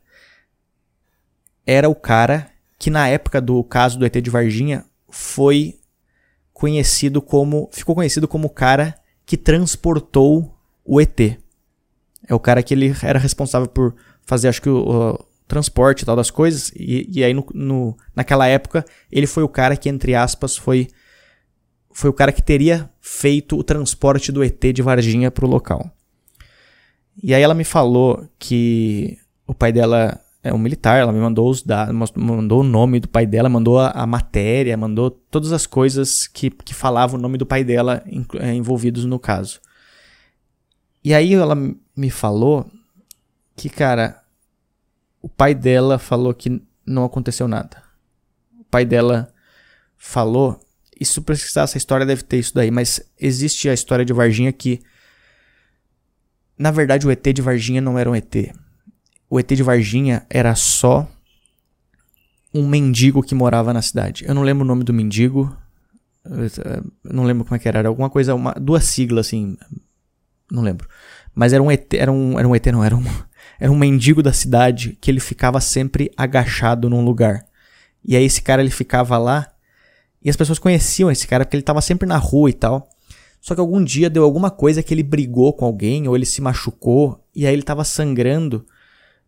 era 1.67 1.89
o 1.89 1.93
cara 1.95 2.49
que 2.80 2.89
na 2.89 3.08
época 3.08 3.39
do 3.41 3.63
caso 3.63 3.99
do 3.99 4.06
ET 4.06 4.15
de 4.15 4.30
Varginha 4.30 4.86
foi 5.10 5.80
conhecido 6.52 7.21
como 7.21 7.69
ficou 7.71 7.93
conhecido 7.93 8.28
como 8.28 8.47
o 8.47 8.49
cara 8.49 8.95
que 9.26 9.38
transportou 9.38 10.58
o 10.86 10.99
ET. 11.02 11.38
É 12.26 12.34
o 12.34 12.39
cara 12.39 12.63
que 12.63 12.73
ele 12.73 12.95
era 13.04 13.19
responsável 13.19 13.67
por 13.67 13.93
fazer 14.26 14.47
acho 14.47 14.62
que 14.62 14.69
o, 14.69 15.19
transporte 15.47 16.02
e 16.02 16.06
tal 16.06 16.15
das 16.15 16.32
coisas. 16.32 16.71
E, 16.76 17.08
e 17.10 17.23
aí, 17.23 17.34
no, 17.34 17.45
no, 17.54 17.97
naquela 18.15 18.47
época, 18.47 18.86
ele 19.12 19.28
foi 19.28 19.43
o 19.43 19.49
cara 19.49 19.78
que, 19.78 19.89
entre 19.89 20.15
aspas, 20.15 20.58
foi, 20.58 20.88
foi 21.94 22.10
o 22.10 22.14
cara 22.14 22.32
que 22.32 22.42
teria 22.42 22.90
feito 23.00 23.58
o 23.58 23.64
transporte 23.64 24.32
do 24.32 24.44
ET 24.44 24.60
de 24.74 24.82
Varginha 24.82 25.32
pro 25.32 25.48
local. 25.48 25.92
E 27.22 27.34
aí 27.34 27.42
ela 27.42 27.54
me 27.54 27.64
falou 27.64 28.28
que 28.40 29.18
o 29.46 29.54
pai 29.54 29.72
dela 29.72 30.20
é 30.44 30.54
um 30.54 30.58
militar, 30.58 31.00
ela 31.00 31.12
me 31.12 31.20
mandou 31.20 31.50
os 31.50 31.62
dados, 31.62 32.12
mandou 32.16 32.62
o 32.62 32.64
nome 32.64 33.00
do 33.00 33.08
pai 33.08 33.26
dela, 33.26 33.48
mandou 33.48 33.80
a, 33.80 33.92
a 33.92 34.06
matéria, 34.06 34.76
mandou 34.76 35.10
todas 35.10 35.54
as 35.54 35.66
coisas 35.66 36.28
que, 36.28 36.50
que 36.50 36.74
falavam 36.74 37.18
o 37.18 37.22
nome 37.22 37.38
do 37.38 37.46
pai 37.46 37.64
dela 37.64 38.04
é, 38.40 38.54
envolvidos 38.54 39.06
no 39.06 39.18
caso. 39.18 39.62
E 41.04 41.14
aí 41.14 41.34
ela 41.34 41.56
me 41.96 42.10
falou 42.10 42.66
que, 43.56 43.70
cara, 43.70 44.22
o 45.22 45.30
pai 45.30 45.54
dela 45.54 45.98
falou 45.98 46.34
que 46.34 46.62
não 46.86 47.06
aconteceu 47.06 47.48
nada. 47.48 47.82
O 48.60 48.64
pai 48.66 48.86
dela 48.86 49.32
falou. 49.98 50.60
Isso 51.04 51.22
precisar 51.22 51.63
essa 51.63 51.78
história 51.78 52.06
deve 52.06 52.24
ter 52.24 52.39
isso 52.39 52.56
daí, 52.56 52.72
mas 52.72 53.02
existe 53.20 53.68
a 53.68 53.74
história 53.74 54.06
de 54.06 54.13
Varginha 54.13 54.54
que. 54.54 54.82
Na 56.58 56.72
verdade, 56.72 57.06
o 57.06 57.12
ET 57.12 57.22
de 57.22 57.42
Varginha 57.42 57.82
não 57.82 58.00
era 58.00 58.10
um 58.10 58.16
ET. 58.16 58.34
O 59.30 59.38
ET 59.38 59.48
de 59.48 59.63
Varginha 59.63 60.26
era 60.30 60.56
só 60.56 61.06
um 62.54 62.66
mendigo 62.66 63.22
que 63.22 63.36
morava 63.36 63.74
na 63.74 63.82
cidade. 63.82 64.24
Eu 64.26 64.34
não 64.34 64.44
lembro 64.44 64.63
o 64.63 64.68
nome 64.68 64.86
do 64.86 64.94
mendigo. 64.94 65.54
Não 67.04 67.26
lembro 67.26 67.44
como 67.44 67.58
é 67.58 67.60
que 67.60 67.68
era. 67.68 67.80
Era 67.80 67.89
alguma 67.89 68.10
coisa, 68.10 68.34
uma, 68.34 68.54
duas 68.54 68.86
siglas 68.86 69.28
assim. 69.28 69.58
Não 70.50 70.62
lembro. 70.62 70.88
Mas 71.36 71.52
era 71.52 71.62
um 71.62 71.70
ET, 71.70 71.94
era 71.96 72.12
um, 72.13 72.39
era 72.39 72.48
um 72.48 72.56
ET, 72.56 72.66
não, 72.68 72.82
era 72.82 72.96
um, 72.96 73.04
era 73.60 73.70
um 73.70 73.78
mendigo 73.78 74.24
da 74.24 74.32
cidade 74.32 74.98
que 75.02 75.12
ele 75.12 75.20
ficava 75.20 75.60
sempre 75.60 76.10
agachado 76.16 76.89
num 76.89 77.04
lugar. 77.04 77.46
E 78.06 78.16
aí 78.16 78.24
esse 78.24 78.42
cara 78.42 78.62
ele 78.62 78.72
ficava 78.72 79.18
lá 79.18 79.53
e 80.24 80.30
as 80.30 80.36
pessoas 80.36 80.60
conheciam 80.60 81.12
esse 81.12 81.28
cara 81.28 81.46
porque 81.46 81.56
ele 81.56 81.62
estava 81.62 81.82
sempre 81.82 82.08
na 82.08 82.18
rua 82.18 82.50
e 82.50 82.54
tal. 82.54 82.88
Só 83.42 83.54
que 83.54 83.60
algum 83.60 83.84
dia 83.84 84.10
deu 84.10 84.24
alguma 84.24 84.50
coisa 84.50 84.82
que 84.82 84.94
ele 84.94 85.04
brigou 85.04 85.52
com 85.52 85.66
alguém 85.66 86.08
ou 86.08 86.16
ele 86.16 86.26
se 86.26 86.42
machucou 86.42 87.22
e 87.36 87.46
aí 87.46 87.54
ele 87.54 87.62
estava 87.62 87.84
sangrando 87.84 88.66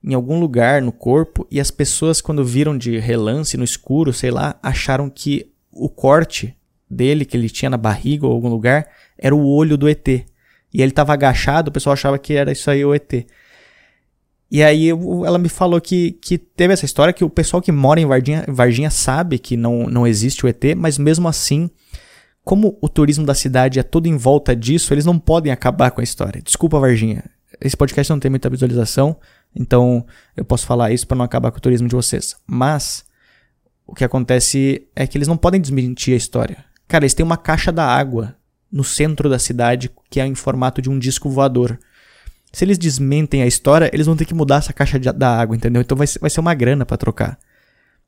em 0.01 0.13
algum 0.13 0.39
lugar 0.39 0.81
no 0.81 0.91
corpo 0.91 1.45
e 1.51 1.59
as 1.59 1.69
pessoas 1.69 2.21
quando 2.21 2.45
viram 2.45 2.77
de 2.77 2.97
relance 2.97 3.57
no 3.57 3.63
escuro, 3.63 4.13
sei 4.13 4.31
lá, 4.31 4.57
acharam 4.63 5.09
que 5.09 5.51
o 5.71 5.89
corte 5.89 6.55
dele 6.89 7.25
que 7.25 7.35
ele 7.35 7.49
tinha 7.49 7.69
na 7.69 7.77
barriga 7.77 8.25
ou 8.25 8.31
algum 8.31 8.47
lugar 8.47 8.87
era 9.17 9.35
o 9.35 9.45
olho 9.45 9.77
do 9.77 9.89
ET. 9.89 10.07
E 10.07 10.81
ele 10.81 10.91
estava 10.91 11.13
agachado, 11.13 11.69
o 11.69 11.73
pessoal 11.73 11.93
achava 11.93 12.17
que 12.17 12.33
era 12.33 12.51
isso 12.51 12.69
aí 12.69 12.85
o 12.85 12.93
ET. 12.93 13.25
E 14.49 14.63
aí 14.63 14.89
ela 14.89 15.37
me 15.37 15.49
falou 15.49 15.81
que, 15.81 16.11
que 16.21 16.37
teve 16.37 16.73
essa 16.73 16.85
história 16.85 17.13
que 17.13 17.23
o 17.23 17.29
pessoal 17.29 17.61
que 17.61 17.71
mora 17.71 17.99
em 17.99 18.05
Varginha, 18.05 18.45
Varginha 18.47 18.89
sabe 18.89 19.39
que 19.39 19.57
não, 19.57 19.87
não 19.87 20.05
existe 20.05 20.45
o 20.45 20.47
ET, 20.47 20.63
mas 20.77 20.97
mesmo 20.97 21.27
assim 21.27 21.69
como 22.43 22.77
o 22.79 22.87
turismo 22.87 23.25
da 23.25 23.33
cidade 23.33 23.79
é 23.79 23.83
todo 23.83 24.05
em 24.05 24.15
volta 24.15 24.55
disso, 24.55 24.93
eles 24.93 25.03
não 25.03 25.17
podem 25.17 25.51
acabar 25.51 25.89
com 25.89 25.99
a 25.99 26.03
história. 26.03 26.41
Desculpa, 26.41 26.79
Varginha. 26.79 27.23
Esse 27.59 27.75
podcast 27.75 28.11
não 28.11 28.19
tem 28.19 28.29
muita 28.29 28.49
visualização, 28.49 29.17
então 29.55 30.05
eu 30.37 30.45
posso 30.45 30.65
falar 30.65 30.91
isso 30.91 31.07
para 31.07 31.17
não 31.17 31.25
acabar 31.25 31.49
com 31.51 31.57
o 31.57 31.61
turismo 31.61 31.87
de 31.87 31.95
vocês. 31.95 32.35
Mas 32.45 33.03
o 33.87 33.95
que 33.95 34.03
acontece 34.03 34.87
é 34.95 35.07
que 35.07 35.17
eles 35.17 35.27
não 35.27 35.37
podem 35.37 35.59
desmentir 35.59 36.13
a 36.13 36.17
história. 36.17 36.63
Cara, 36.87 37.03
eles 37.03 37.15
têm 37.15 37.25
uma 37.25 37.37
caixa 37.37 37.71
da 37.71 37.85
água 37.85 38.35
no 38.71 38.83
centro 38.83 39.27
da 39.27 39.39
cidade 39.39 39.89
que 40.09 40.19
é 40.19 40.25
em 40.25 40.35
formato 40.35 40.81
de 40.81 40.89
um 40.89 40.99
disco 40.99 41.29
voador. 41.29 41.79
Se 42.55 42.63
eles 42.63 42.77
desmentem 42.77 43.41
a 43.41 43.45
história, 43.45 43.89
eles 43.91 44.05
vão 44.05 44.15
ter 44.15 44.23
que 44.23 44.33
mudar 44.33 44.59
essa 44.59 44.71
caixa 44.71 44.97
de, 44.97 45.11
da 45.11 45.29
água, 45.37 45.57
entendeu? 45.57 45.81
Então 45.81 45.97
vai, 45.97 46.07
vai 46.21 46.29
ser 46.29 46.39
uma 46.39 46.53
grana 46.53 46.85
para 46.85 46.95
trocar. 46.95 47.37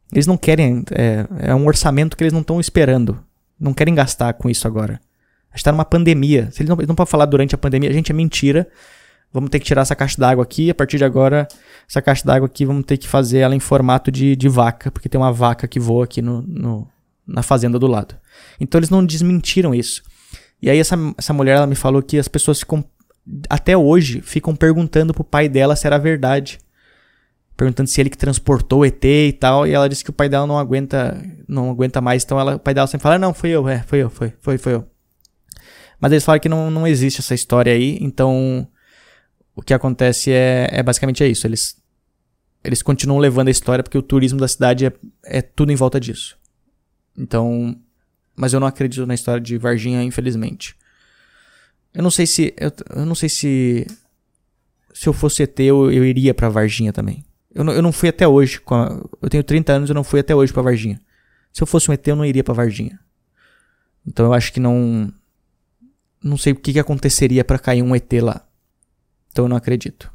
Eles 0.10 0.25
não 0.25 0.38
querem. 0.38 0.86
É, 0.89 1.49
é 1.49 1.53
um 1.53 1.67
orçamento 1.67 2.15
que 2.15 2.23
eles 2.23 2.31
não 2.31 2.39
estão 2.39 2.57
esperando. 2.57 3.21
Não 3.60 3.73
querem 3.73 3.93
gastar 3.93 4.31
com 4.36 4.49
isso 4.49 4.65
agora. 4.65 5.01
A 5.51 5.57
gente 5.57 5.65
tá 5.65 5.73
numa 5.73 5.83
pandemia. 5.83 6.49
Se 6.49 6.62
eles 6.62 6.69
não, 6.69 6.77
eles 6.77 6.88
não 6.88 6.95
podem 6.95 7.12
falar 7.12 7.25
durante 7.25 7.55
a 7.55 7.57
pandemia, 7.57 7.89
a 7.89 7.93
gente 7.93 8.10
é 8.10 8.15
mentira. 8.15 8.65
Vamos 9.33 9.49
ter 9.49 9.60
que 9.60 9.65
tirar 9.65 9.81
essa 9.81 9.97
caixa 9.97 10.15
d'água 10.17 10.45
aqui. 10.45 10.69
A 10.69 10.75
partir 10.75 10.97
de 10.97 11.03
agora, 11.03 11.45
essa 11.86 12.01
caixa 12.01 12.23
d'água 12.23 12.45
aqui, 12.45 12.65
vamos 12.65 12.86
ter 12.86 12.95
que 12.95 13.05
fazer 13.05 13.39
ela 13.39 13.53
em 13.53 13.60
formato 13.60 14.10
de, 14.10 14.33
de 14.33 14.47
vaca, 14.47 14.89
porque 14.89 15.10
tem 15.10 15.19
uma 15.19 15.33
vaca 15.33 15.67
que 15.67 15.77
voa 15.77 16.05
aqui 16.05 16.21
no, 16.21 16.41
no, 16.41 16.88
na 17.27 17.43
fazenda 17.43 17.77
do 17.77 17.86
lado. 17.86 18.15
Então 18.62 18.79
eles 18.79 18.89
não 18.89 19.05
desmentiram 19.05 19.75
isso. 19.75 20.03
E 20.62 20.69
aí 20.69 20.79
essa, 20.79 20.95
essa 21.17 21.33
mulher 21.33 21.57
ela 21.57 21.67
me 21.67 21.75
falou 21.75 22.01
que 22.01 22.17
as 22.17 22.29
pessoas 22.29 22.62
ficam, 22.62 22.81
até 23.49 23.77
hoje, 23.77 24.21
ficam 24.21 24.55
perguntando 24.55 25.13
pro 25.13 25.23
pai 25.23 25.49
dela 25.49 25.75
se 25.75 25.85
era 25.85 25.97
verdade 25.97 26.59
perguntando 27.57 27.89
se 27.89 27.99
ele 27.99 28.11
que 28.11 28.17
transportou 28.17 28.81
o 28.81 28.85
ET 28.85 29.03
e 29.03 29.33
tal, 29.33 29.65
e 29.65 29.71
ela 29.71 29.89
disse 29.89 30.03
que 30.03 30.11
o 30.11 30.13
pai 30.13 30.29
dela 30.29 30.45
não 30.45 30.59
aguenta, 30.59 31.19
não 31.47 31.71
aguenta 31.71 31.99
mais, 31.99 32.23
então 32.23 32.39
ela, 32.39 32.55
o 32.55 32.59
pai 32.59 32.73
dela 32.73 32.85
sempre 32.85 33.01
fala, 33.01 33.17
não, 33.17 33.33
foi 33.33 33.49
eu, 33.49 33.67
é, 33.67 33.81
foi 33.81 34.03
eu, 34.03 34.09
foi, 34.11 34.31
foi, 34.39 34.57
foi 34.59 34.75
eu. 34.75 34.87
Mas 35.99 36.11
eles 36.11 36.23
falam 36.23 36.39
que 36.39 36.47
não, 36.47 36.69
não 36.69 36.85
existe 36.85 37.19
essa 37.19 37.33
história 37.33 37.73
aí, 37.73 37.97
então 37.99 38.67
o 39.55 39.63
que 39.63 39.73
acontece 39.73 40.31
é, 40.31 40.69
é 40.71 40.83
basicamente 40.83 41.23
é 41.23 41.27
isso, 41.27 41.47
eles, 41.47 41.81
eles 42.63 42.83
continuam 42.83 43.19
levando 43.19 43.47
a 43.47 43.51
história 43.51 43.83
porque 43.83 43.97
o 43.97 44.03
turismo 44.03 44.39
da 44.39 44.47
cidade 44.47 44.85
é, 44.85 44.93
é 45.25 45.41
tudo 45.41 45.71
em 45.71 45.75
volta 45.75 45.99
disso. 45.99 46.37
Então, 47.17 47.75
mas 48.35 48.53
eu 48.53 48.59
não 48.59 48.67
acredito 48.67 49.07
na 49.07 49.15
história 49.15 49.41
de 49.41 49.57
Varginha, 49.57 50.03
infelizmente. 50.03 50.75
Eu 51.93 52.04
não 52.04 52.12
sei 52.12 52.26
se, 52.28 52.54
eu, 52.58 52.71
eu 52.95 53.06
não 53.06 53.15
sei 53.15 53.30
se 53.30 53.88
se 54.97 55.08
eu 55.08 55.13
fosse 55.13 55.43
ET 55.43 55.60
eu, 55.60 55.91
eu 55.91 56.04
iria 56.04 56.34
para 56.34 56.50
Varginha 56.50 56.91
também. 56.91 57.23
Eu 57.54 57.63
não, 57.63 57.71
eu 57.71 57.84
não 57.84 57.91
fui 57.91 58.10
até 58.10 58.28
hoje. 58.28 58.60
A, 58.71 59.00
eu 59.21 59.30
tenho 59.30 59.43
30 59.43 59.71
anos, 59.71 59.89
eu 59.89 59.93
não 59.93 60.04
fui 60.04 60.19
até 60.19 60.36
hoje 60.36 60.52
pra 60.52 60.63
Varginha. 60.63 61.00
Se 61.54 61.62
eu 61.62 61.67
fosse 61.67 61.89
um 61.89 61.93
ET, 61.93 62.08
eu 62.08 62.15
não 62.15 62.26
iria 62.26 62.43
pra 62.43 62.54
Varginha. 62.54 63.00
Então 64.06 64.26
eu 64.26 64.34
acho 64.34 64.52
que 64.52 64.60
não. 64.60 65.13
Não 66.23 66.36
sei 66.36 66.54
o 66.54 66.56
que, 66.56 66.73
que 66.73 66.80
aconteceria 66.80 67.45
para 67.45 67.60
cair 67.60 67.84
um 67.84 67.95
ET 67.95 68.12
lá. 68.21 68.43
Então 69.32 69.45
eu 69.45 69.50
não 69.50 69.56
acredito. 69.56 70.12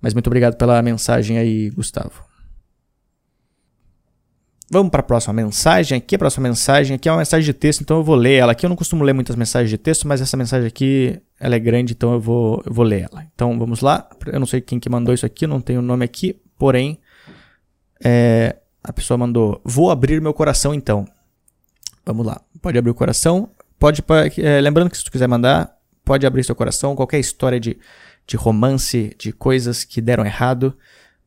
Mas 0.00 0.14
muito 0.14 0.28
obrigado 0.28 0.56
pela 0.56 0.80
mensagem 0.82 1.36
aí, 1.38 1.70
Gustavo. 1.70 2.24
Vamos 4.72 4.90
para 4.90 5.00
a 5.00 5.02
próxima 5.02 5.34
mensagem 5.34 5.98
aqui. 5.98 6.14
A 6.14 6.18
próxima 6.18 6.48
mensagem 6.48 6.94
aqui 6.96 7.06
é 7.06 7.12
uma 7.12 7.18
mensagem 7.18 7.44
de 7.44 7.52
texto, 7.52 7.82
então 7.82 7.98
eu 7.98 8.02
vou 8.02 8.14
ler 8.14 8.36
ela 8.36 8.52
aqui. 8.52 8.64
Eu 8.64 8.70
não 8.70 8.76
costumo 8.76 9.04
ler 9.04 9.12
muitas 9.12 9.36
mensagens 9.36 9.68
de 9.68 9.76
texto, 9.76 10.08
mas 10.08 10.22
essa 10.22 10.34
mensagem 10.34 10.66
aqui 10.66 11.20
ela 11.38 11.54
é 11.54 11.58
grande, 11.58 11.92
então 11.92 12.14
eu 12.14 12.18
vou, 12.18 12.62
eu 12.64 12.72
vou 12.72 12.82
ler 12.82 13.02
ela. 13.02 13.22
Então 13.34 13.58
vamos 13.58 13.82
lá. 13.82 14.08
Eu 14.28 14.40
não 14.40 14.46
sei 14.46 14.62
quem 14.62 14.80
que 14.80 14.88
mandou 14.88 15.12
isso 15.12 15.26
aqui, 15.26 15.46
não 15.46 15.60
tenho 15.60 15.80
o 15.80 15.82
nome 15.82 16.06
aqui. 16.06 16.40
Porém, 16.56 16.98
é, 18.02 18.56
a 18.82 18.94
pessoa 18.94 19.18
mandou: 19.18 19.60
Vou 19.62 19.90
abrir 19.90 20.22
meu 20.22 20.32
coração 20.32 20.72
então. 20.72 21.06
Vamos 22.06 22.24
lá. 22.24 22.40
Pode 22.62 22.78
abrir 22.78 22.92
o 22.92 22.94
coração. 22.94 23.50
Pode, 23.78 24.02
é, 24.38 24.58
lembrando 24.58 24.88
que 24.88 24.96
se 24.96 25.04
tu 25.04 25.12
quiser 25.12 25.28
mandar, 25.28 25.70
pode 26.02 26.26
abrir 26.26 26.44
seu 26.44 26.54
coração. 26.54 26.96
Qualquer 26.96 27.20
história 27.20 27.60
de, 27.60 27.76
de 28.26 28.38
romance, 28.38 29.14
de 29.18 29.32
coisas 29.32 29.84
que 29.84 30.00
deram 30.00 30.24
errado, 30.24 30.74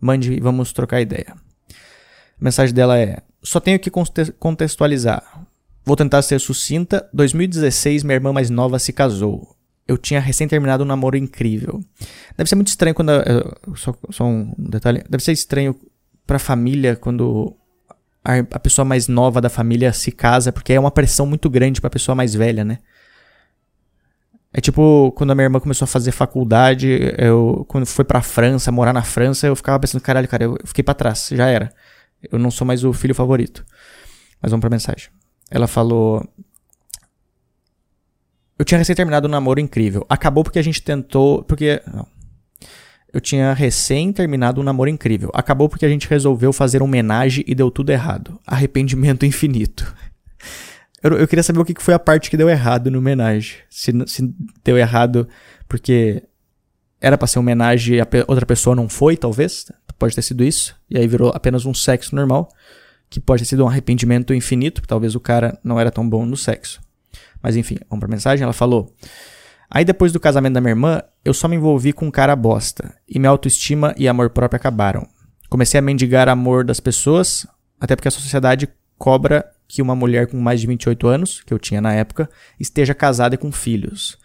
mande 0.02 0.34
e 0.34 0.40
vamos 0.40 0.74
trocar 0.74 1.00
ideia. 1.00 1.36
A 2.42 2.44
mensagem 2.44 2.74
dela 2.74 2.98
é: 2.98 3.22
Só 3.46 3.60
tenho 3.60 3.80
que 3.80 3.92
contextualizar. 4.40 5.46
Vou 5.86 5.96
tentar 5.96 6.22
ser 6.24 6.40
sucinta. 6.40 7.08
2016, 7.14 8.04
minha 8.04 8.16
irmã 8.16 8.34
mais 8.34 8.50
nova 8.50 8.80
se 8.80 8.92
casou 8.92 9.56
eu 9.88 9.98
tinha 9.98 10.20
recém 10.20 10.48
terminado 10.48 10.84
um 10.84 10.88
namoro 10.88 11.16
incrível. 11.16 11.84
Deve 12.36 12.50
ser 12.50 12.56
muito 12.56 12.70
estranho 12.70 12.96
quando. 12.96 13.12
Só, 13.76 13.96
só 14.10 14.26
um 14.26 14.54
detalhe. 14.58 15.04
Deve 15.08 15.24
ser 15.24 15.32
estranho 15.32 15.76
pra 16.26 16.40
família 16.40 16.96
quando 16.96 17.56
a, 18.24 18.40
a, 18.40 18.60
pessoa 18.60 18.84
mais 18.84 19.08
nova 19.08 19.40
da 19.40 19.50
família 19.50 19.94
se 19.94 20.12
casa, 20.12 20.52
porque 20.52 20.74
é 20.74 20.80
uma 20.80 20.90
pressão 20.90 21.28
muito 21.28 21.50
grande 21.50 21.80
pra 21.80 21.90
pessoa 21.90 22.16
mais 22.16 22.34
velha, 22.34 22.66
né? 22.66 22.80
É 24.52 24.62
tipo, 24.62 25.12
quando 25.12 25.32
a 25.32 25.36
minha 25.36 25.46
irmã 25.46 25.60
começou 25.60 25.84
a 25.84 25.88
fazer 25.88 26.12
faculdade, 26.12 27.14
eu, 27.18 27.66
quando 27.68 27.86
foi 27.86 28.06
pra 28.06 28.22
França, 28.22 28.72
morar 28.72 28.94
na 28.94 29.04
França, 29.04 29.46
eu 29.46 29.56
ficava 29.56 29.78
pensando, 29.80 30.02
caralho, 30.02 30.28
cara, 30.28 30.46
eu 30.46 30.58
fiquei 30.64 30.84
pra 30.84 30.94
trás, 30.94 31.30
já 31.32 31.48
era. 31.48 31.72
Eu 32.32 32.40
não 32.40 32.52
sou 32.52 32.66
mais 32.66 32.84
o 32.84 32.94
filho 32.94 33.16
favorito. 33.16 33.66
Mas 34.42 34.52
vamos 34.52 34.62
pra 34.62 34.70
mensagem. 34.70 35.10
Ela 35.50 35.68
falou: 35.68 36.28
eu 38.58 38.64
tinha 38.64 38.78
recém 38.78 38.96
terminado 38.96 39.28
um 39.28 39.32
namoro 39.32 39.60
incrível. 39.60 40.06
Acabou 40.10 40.44
porque 40.44 40.60
a 40.60 40.64
gente 40.64 40.82
tentou. 40.82 41.44
Porque. 41.44 41.82
Não. 41.94 42.08
Eu 43.14 43.22
tinha 43.22 43.54
recém 43.54 44.12
terminado 44.12 44.60
um 44.60 44.64
namoro 44.64 44.90
incrível. 44.90 45.32
Acabou 45.34 45.70
porque 45.70 45.86
a 45.86 45.90
gente 45.90 46.08
resolveu 46.08 46.52
fazer 46.52 46.82
um 46.82 46.86
homenagem 46.86 47.46
e 47.48 47.56
deu 47.56 47.72
tudo 47.72 47.90
errado. 47.92 48.40
Arrependimento 48.46 49.24
infinito. 49.26 49.94
Eu, 51.02 51.18
eu 51.18 51.28
queria 51.28 51.44
saber 51.44 51.60
o 51.60 51.66
que 51.66 51.82
foi 51.82 51.94
a 51.94 52.00
parte 52.00 52.30
que 52.30 52.36
deu 52.36 52.50
errado 52.50 52.92
no 52.92 53.00
homenagem. 53.00 53.58
Se, 53.70 53.92
se 54.08 54.34
deu 54.64 54.78
errado 54.78 55.28
porque 55.68 56.24
era 57.00 57.18
pra 57.18 57.28
ser 57.28 57.40
homenagem 57.40 57.98
e 57.98 58.02
a 58.02 58.08
outra 58.28 58.46
pessoa 58.46 58.76
não 58.76 58.90
foi, 58.90 59.16
talvez. 59.16 59.66
Pode 59.98 60.16
ter 60.16 60.22
sido 60.22 60.44
isso. 60.44 60.76
E 60.90 60.98
aí 60.98 61.08
virou 61.08 61.32
apenas 61.34 61.66
um 61.66 61.74
sexo 61.74 62.16
normal. 62.16 62.50
Que 63.10 63.20
pode 63.20 63.44
ter 63.44 63.50
sido 63.50 63.64
um 63.64 63.68
arrependimento 63.68 64.34
infinito. 64.34 64.82
Talvez 64.88 65.16
o 65.16 65.20
cara 65.20 65.60
não 65.64 65.80
era 65.80 65.92
tão 65.92 66.08
bom 66.08 66.26
no 66.26 66.36
sexo. 66.36 66.82
Mas 67.42 67.56
enfim, 67.56 67.78
vamos 67.90 68.02
pra 68.02 68.10
mensagem. 68.10 68.44
Ela 68.44 68.54
falou: 68.54 68.94
Aí 69.70 69.86
depois 69.86 70.12
do 70.12 70.20
casamento 70.20 70.54
da 70.54 70.62
minha 70.62 70.72
irmã, 70.72 71.02
eu 71.24 71.34
só 71.34 71.48
me 71.48 71.56
envolvi 71.56 71.94
com 71.94 72.08
um 72.08 72.12
cara 72.12 72.36
bosta. 72.36 72.96
E 73.08 73.20
minha 73.20 73.30
autoestima 73.30 73.94
e 73.98 74.08
amor 74.08 74.30
próprio 74.30 74.58
acabaram. 74.58 75.08
Comecei 75.50 75.78
a 75.80 75.82
mendigar 75.82 76.28
amor 76.28 76.64
das 76.64 76.80
pessoas, 76.80 77.48
até 77.80 77.96
porque 77.96 78.08
a 78.08 78.12
sociedade 78.12 78.68
cobra 78.98 79.46
que 79.68 79.82
uma 79.82 79.96
mulher 79.96 80.28
com 80.28 80.38
mais 80.38 80.62
de 80.62 80.68
28 80.68 81.08
anos, 81.08 81.44
que 81.44 81.54
eu 81.54 81.60
tinha 81.60 81.82
na 81.82 81.94
época, 81.94 82.30
esteja 82.60 82.94
casada 82.94 83.36
e 83.36 83.38
com 83.38 83.52
filhos. 83.52 84.18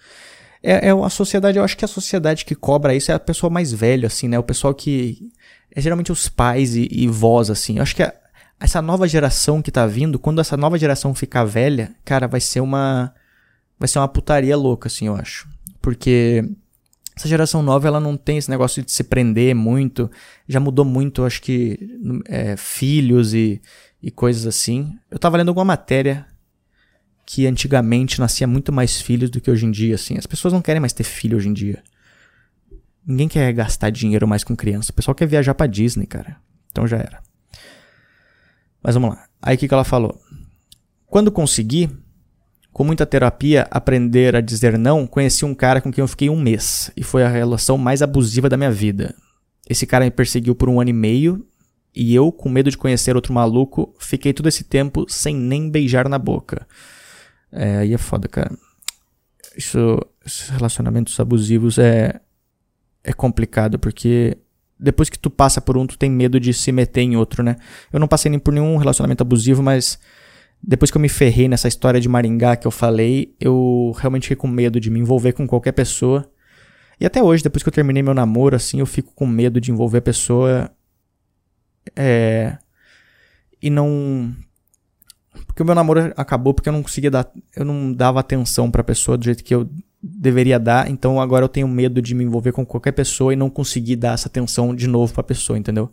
É, 0.63 0.89
é 0.89 0.91
a 0.91 1.09
sociedade, 1.09 1.59
eu 1.59 1.65
acho 1.65 1.77
que 1.77 1.85
a 1.85 1.89
sociedade 1.89 2.45
que 2.45 2.55
cobra 2.55 2.95
isso 2.95 3.11
é 3.11 3.15
a 3.15 3.19
pessoa 3.19 3.51
mais 3.51 3.73
velha, 3.73 4.07
assim, 4.07 4.29
né? 4.29 4.39
O 4.39 4.43
pessoal 4.43 4.75
que. 4.75 5.31
É 5.75 5.81
geralmente 5.81 6.13
os 6.13 6.29
pais 6.29 6.75
e, 6.75 6.89
e 6.91 7.07
vós, 7.07 7.51
assim. 7.51 7.77
Eu 7.77 7.83
acho 7.83 7.95
que 7.95 8.03
a, 8.03 8.13
essa 8.59 8.83
nova 8.83 9.09
geração 9.09 9.63
que 9.63 9.71
tá 9.71 9.87
vindo, 9.87 10.19
quando 10.19 10.41
essa 10.41 10.57
nova 10.57 10.79
geração 10.79 11.15
ficar 11.15 11.45
velha, 11.45 11.95
cara, 12.05 12.27
vai 12.27 12.41
ser 12.41 12.61
uma 12.61 13.15
vai 13.79 13.89
ser 13.89 13.99
uma 13.99 14.09
putaria 14.09 14.57
louca, 14.57 14.89
assim, 14.89 15.07
eu 15.07 15.17
acho. 15.17 15.49
Porque 15.81 16.45
essa 17.17 17.27
geração 17.27 17.63
nova, 17.63 17.89
ela 17.89 17.99
não 17.99 18.17
tem 18.17 18.37
esse 18.37 18.51
negócio 18.51 18.83
de 18.83 18.93
se 18.93 19.03
prender 19.03 19.55
muito. 19.55 20.11
Já 20.47 20.61
mudou 20.61 20.85
muito, 20.85 21.25
acho 21.25 21.41
que, 21.41 21.79
é, 22.27 22.57
filhos 22.57 23.33
e, 23.33 23.61
e 24.03 24.11
coisas 24.11 24.47
assim. 24.47 24.99
Eu 25.11 25.19
tava 25.19 25.39
lendo 25.39 25.49
alguma 25.49 25.65
matéria 25.65 26.27
que 27.25 27.47
antigamente 27.47 28.21
nascia 28.21 28.47
muito 28.47 28.73
mais 28.73 29.01
filhos 29.01 29.31
do 29.31 29.41
que 29.41 29.51
hoje 29.51 29.65
em 29.65 29.71
dia, 29.71 29.95
assim. 29.95 30.19
As 30.19 30.27
pessoas 30.27 30.53
não 30.53 30.61
querem 30.61 30.81
mais 30.81 30.93
ter 30.93 31.05
filho 31.05 31.39
hoje 31.39 31.49
em 31.49 31.53
dia. 31.53 31.83
Ninguém 33.11 33.29
quer 33.29 33.53
gastar 33.53 33.91
dinheiro 33.91 34.29
mais 34.29 34.45
com 34.45 34.55
criança. 34.55 34.93
O 34.93 34.95
pessoal 34.95 35.15
quer 35.15 35.27
viajar 35.27 35.53
pra 35.55 35.67
Disney, 35.67 36.07
cara. 36.07 36.37
Então 36.71 36.87
já 36.87 36.97
era. 36.97 37.21
Mas 38.81 38.95
vamos 38.95 39.11
lá. 39.11 39.27
Aí 39.43 39.57
o 39.57 39.59
que, 39.59 39.67
que 39.67 39.75
ela 39.75 39.85
falou? 39.85 40.21
Quando 41.07 41.33
consegui, 41.33 41.91
Com 42.73 42.85
muita 42.85 43.05
terapia, 43.05 43.67
aprender 43.71 44.37
a 44.37 44.41
dizer 44.41 44.79
não, 44.79 45.07
conheci 45.07 45.45
um 45.45 45.55
cara 45.55 45.81
com 45.81 45.91
quem 45.93 46.03
eu 46.03 46.09
fiquei 46.09 46.31
um 46.31 46.41
mês 46.41 46.91
e 46.97 47.03
foi 47.03 47.25
a 47.25 47.29
relação 47.29 47.77
mais 47.77 48.01
abusiva 48.01 48.49
da 48.49 48.57
minha 48.57 48.71
vida. 48.71 49.15
Esse 49.69 49.87
cara 49.87 50.05
me 50.05 50.11
perseguiu 50.11 50.55
por 50.55 50.69
um 50.69 50.81
ano 50.81 50.91
e 50.91 50.93
meio 50.93 51.45
e 51.95 52.15
eu, 52.15 52.31
com 52.31 52.49
medo 52.49 52.71
de 52.71 52.79
conhecer 52.79 53.17
outro 53.17 53.35
maluco, 53.35 53.95
fiquei 53.99 54.33
todo 54.33 54.49
esse 54.49 54.63
tempo 54.63 55.05
sem 55.09 55.35
nem 55.35 55.69
beijar 55.69 56.09
na 56.09 56.19
boca. 56.19 56.67
É, 57.51 57.79
aí 57.79 57.93
é 57.93 57.99
foda, 57.99 58.29
cara. 58.29 58.57
Isso, 59.57 59.99
esses 60.25 60.49
relacionamentos 60.51 61.19
abusivos 61.19 61.77
é, 61.77 62.21
é 63.03 63.13
complicado 63.13 63.79
porque 63.79 64.37
depois 64.79 65.11
que 65.11 65.19
tu 65.19 65.29
passa 65.29 65.61
por 65.61 65.77
um, 65.77 65.87
tu 65.87 65.99
tem 65.99 66.11
medo 66.11 66.41
de 66.41 66.55
se 66.55 66.73
meter 66.73 67.03
em 67.03 67.17
outro, 67.17 67.43
né? 67.43 67.57
Eu 67.93 68.01
não 68.01 68.09
passei 68.09 68.31
nem 68.31 68.39
por 68.39 68.53
nenhum 68.53 68.77
relacionamento 68.77 69.23
abusivo, 69.23 69.63
mas 69.63 69.99
depois 70.63 70.91
que 70.91 70.97
eu 70.97 71.01
me 71.01 71.09
ferrei 71.09 71.49
nessa 71.49 71.69
história 71.69 72.01
de 72.01 72.09
Maringá 72.09 72.57
que 72.57 72.67
eu 72.67 72.71
falei, 72.71 73.35
eu 73.39 73.95
realmente 73.99 74.25
fiquei 74.25 74.37
com 74.37 74.49
medo 74.49 74.81
de 74.81 74.91
me 74.91 74.99
envolver 74.99 75.33
com 75.33 75.47
qualquer 75.47 75.73
pessoa. 75.73 76.31
E 76.99 77.07
até 77.07 77.23
hoje, 77.23 77.43
depois 77.43 77.63
que 77.63 77.69
eu 77.69 77.73
terminei 77.73 78.03
meu 78.03 78.13
namoro, 78.13 78.57
assim, 78.57 78.81
eu 78.81 78.87
fico 78.87 79.13
com 79.15 79.27
medo 79.27 79.61
de 79.61 79.71
envolver 79.71 79.99
a 79.99 80.03
pessoa. 80.03 80.71
É. 81.97 82.59
E 83.63 83.71
não. 83.71 84.35
Porque 85.47 85.63
o 85.63 85.67
meu 85.67 85.75
namoro 85.75 86.13
acabou 86.17 86.53
porque 86.53 86.69
eu 86.69 86.73
não 86.75 86.83
conseguia 86.83 87.11
dar. 87.11 87.31
Eu 87.57 87.65
não 87.65 87.91
dava 87.93 88.21
atenção 88.21 88.71
pra 88.71 88.85
pessoa 88.85 89.17
do 89.17 89.25
jeito 89.25 89.43
que 89.43 89.55
eu 89.55 89.69
deveria 90.03 90.59
dar. 90.59 90.91
Então 90.91 91.21
agora 91.21 91.45
eu 91.45 91.49
tenho 91.49 91.69
medo 91.69 92.01
de 92.01 92.15
me 92.15 92.25
envolver 92.25 92.53
com 92.53 92.65
qualquer 92.65 92.93
pessoa 92.93 93.33
e 93.33 93.37
não 93.37 93.51
conseguir 93.51 93.97
dar 93.97 94.15
essa 94.15 94.29
atenção 94.29 94.75
de 94.75 94.87
novo 94.87 95.13
pra 95.13 95.23
pessoa, 95.23 95.59
entendeu? 95.59 95.91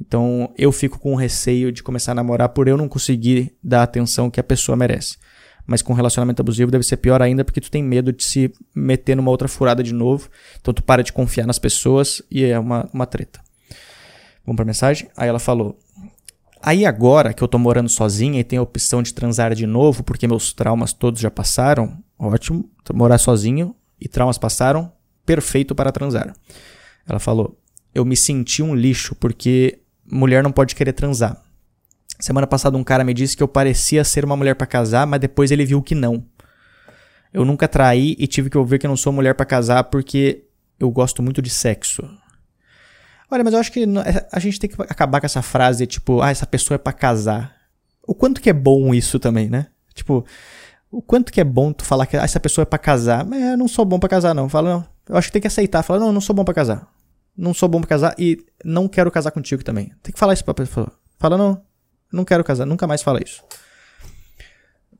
Então 0.00 0.52
eu 0.56 0.72
fico 0.72 0.98
com 0.98 1.14
receio 1.14 1.70
de 1.70 1.82
começar 1.82 2.12
a 2.12 2.14
namorar 2.14 2.48
por 2.50 2.66
eu 2.68 2.76
não 2.76 2.88
conseguir 2.88 3.54
dar 3.62 3.80
a 3.80 3.84
atenção 3.84 4.30
que 4.30 4.40
a 4.40 4.44
pessoa 4.44 4.76
merece. 4.76 5.18
Mas 5.66 5.82
com 5.82 5.92
relacionamento 5.92 6.40
abusivo 6.40 6.70
deve 6.70 6.84
ser 6.84 6.96
pior 6.96 7.20
ainda 7.20 7.44
porque 7.44 7.60
tu 7.60 7.70
tem 7.70 7.82
medo 7.82 8.12
de 8.12 8.24
se 8.24 8.52
meter 8.74 9.14
numa 9.14 9.30
outra 9.30 9.46
furada 9.46 9.82
de 9.82 9.92
novo. 9.92 10.28
Então 10.60 10.72
tu 10.72 10.82
para 10.82 11.02
de 11.02 11.12
confiar 11.12 11.46
nas 11.46 11.58
pessoas 11.58 12.22
e 12.30 12.44
é 12.44 12.58
uma, 12.58 12.88
uma 12.92 13.06
treta. 13.06 13.40
Vamos 14.44 14.56
pra 14.56 14.64
mensagem? 14.64 15.08
Aí 15.16 15.28
ela 15.28 15.38
falou: 15.38 15.78
Aí 16.62 16.84
agora 16.84 17.32
que 17.32 17.42
eu 17.42 17.48
tô 17.48 17.58
morando 17.58 17.88
sozinha 17.88 18.38
e 18.38 18.44
tenho 18.44 18.60
a 18.60 18.64
opção 18.64 19.02
de 19.02 19.14
transar 19.14 19.54
de 19.54 19.66
novo 19.66 20.02
porque 20.02 20.28
meus 20.28 20.52
traumas 20.52 20.92
todos 20.92 21.20
já 21.20 21.30
passaram, 21.30 21.98
ótimo. 22.18 22.68
Morar 22.92 23.18
sozinho 23.18 23.74
e 24.00 24.08
traumas 24.08 24.36
passaram, 24.36 24.92
perfeito 25.24 25.74
para 25.74 25.92
transar. 25.92 26.34
Ela 27.08 27.18
falou: 27.18 27.58
Eu 27.94 28.04
me 28.04 28.16
senti 28.16 28.62
um 28.62 28.74
lixo 28.74 29.14
porque 29.14 29.80
mulher 30.10 30.42
não 30.42 30.52
pode 30.52 30.74
querer 30.74 30.92
transar. 30.92 31.40
Semana 32.18 32.46
passada 32.46 32.76
um 32.76 32.84
cara 32.84 33.04
me 33.04 33.14
disse 33.14 33.36
que 33.36 33.42
eu 33.42 33.48
parecia 33.48 34.04
ser 34.04 34.24
uma 34.24 34.36
mulher 34.36 34.54
para 34.54 34.66
casar, 34.66 35.06
mas 35.06 35.20
depois 35.20 35.50
ele 35.50 35.64
viu 35.64 35.80
que 35.80 35.94
não. 35.94 36.22
Eu 37.32 37.44
nunca 37.44 37.66
traí 37.66 38.14
e 38.18 38.26
tive 38.26 38.50
que 38.50 38.58
ouvir 38.58 38.78
que 38.78 38.88
não 38.88 38.96
sou 38.96 39.12
mulher 39.12 39.34
para 39.34 39.46
casar 39.46 39.84
porque 39.84 40.44
eu 40.78 40.90
gosto 40.90 41.22
muito 41.22 41.40
de 41.40 41.48
sexo. 41.48 42.02
Olha, 43.30 43.44
mas 43.44 43.52
eu 43.52 43.60
acho 43.60 43.72
que 43.72 43.84
é, 43.84 44.28
a 44.32 44.38
gente 44.40 44.58
tem 44.58 44.68
que 44.68 44.76
acabar 44.82 45.20
com 45.20 45.26
essa 45.26 45.42
frase 45.42 45.86
tipo, 45.86 46.20
ah, 46.20 46.30
essa 46.30 46.46
pessoa 46.46 46.76
é 46.76 46.78
para 46.78 46.92
casar. 46.92 47.54
O 48.06 48.14
quanto 48.14 48.40
que 48.40 48.50
é 48.50 48.52
bom 48.52 48.92
isso 48.92 49.18
também, 49.18 49.48
né? 49.48 49.68
Tipo, 49.94 50.24
o 50.90 51.00
quanto 51.00 51.32
que 51.32 51.40
é 51.40 51.44
bom 51.44 51.72
tu 51.72 51.84
falar 51.84 52.06
que 52.06 52.16
ah, 52.16 52.24
essa 52.24 52.40
pessoa 52.40 52.62
é 52.62 52.66
para 52.66 52.78
casar. 52.78 53.24
Mas 53.24 53.40
eu 53.42 53.56
não 53.56 53.68
sou 53.68 53.84
bom 53.84 53.98
para 53.98 54.08
casar 54.08 54.34
não. 54.34 54.48
Fala, 54.48 54.70
não. 54.70 54.86
Eu 55.08 55.16
acho 55.16 55.28
que 55.28 55.32
tem 55.32 55.42
que 55.42 55.48
aceitar. 55.48 55.82
Fala, 55.82 56.00
não, 56.00 56.12
não 56.12 56.20
sou 56.20 56.34
bom 56.34 56.44
para 56.44 56.54
casar 56.54 56.88
não 57.40 57.54
sou 57.54 57.68
bom 57.68 57.80
pra 57.80 57.88
casar 57.88 58.14
e 58.18 58.44
não 58.64 58.86
quero 58.86 59.10
casar 59.10 59.30
contigo 59.30 59.64
também. 59.64 59.92
Tem 60.02 60.12
que 60.12 60.18
falar 60.18 60.34
isso 60.34 60.44
pra 60.44 60.54
pessoa. 60.54 60.92
Fala, 61.18 61.38
não, 61.38 61.62
não 62.12 62.24
quero 62.24 62.44
casar, 62.44 62.66
nunca 62.66 62.86
mais 62.86 63.02
fala 63.02 63.20
isso. 63.24 63.42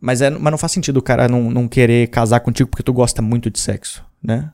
Mas, 0.00 0.22
é, 0.22 0.30
mas 0.30 0.50
não 0.50 0.58
faz 0.58 0.72
sentido 0.72 0.96
o 0.96 1.02
cara 1.02 1.28
não, 1.28 1.50
não 1.50 1.68
querer 1.68 2.08
casar 2.08 2.40
contigo 2.40 2.70
porque 2.70 2.82
tu 2.82 2.92
gosta 2.92 3.20
muito 3.20 3.50
de 3.50 3.58
sexo, 3.58 4.04
né? 4.22 4.50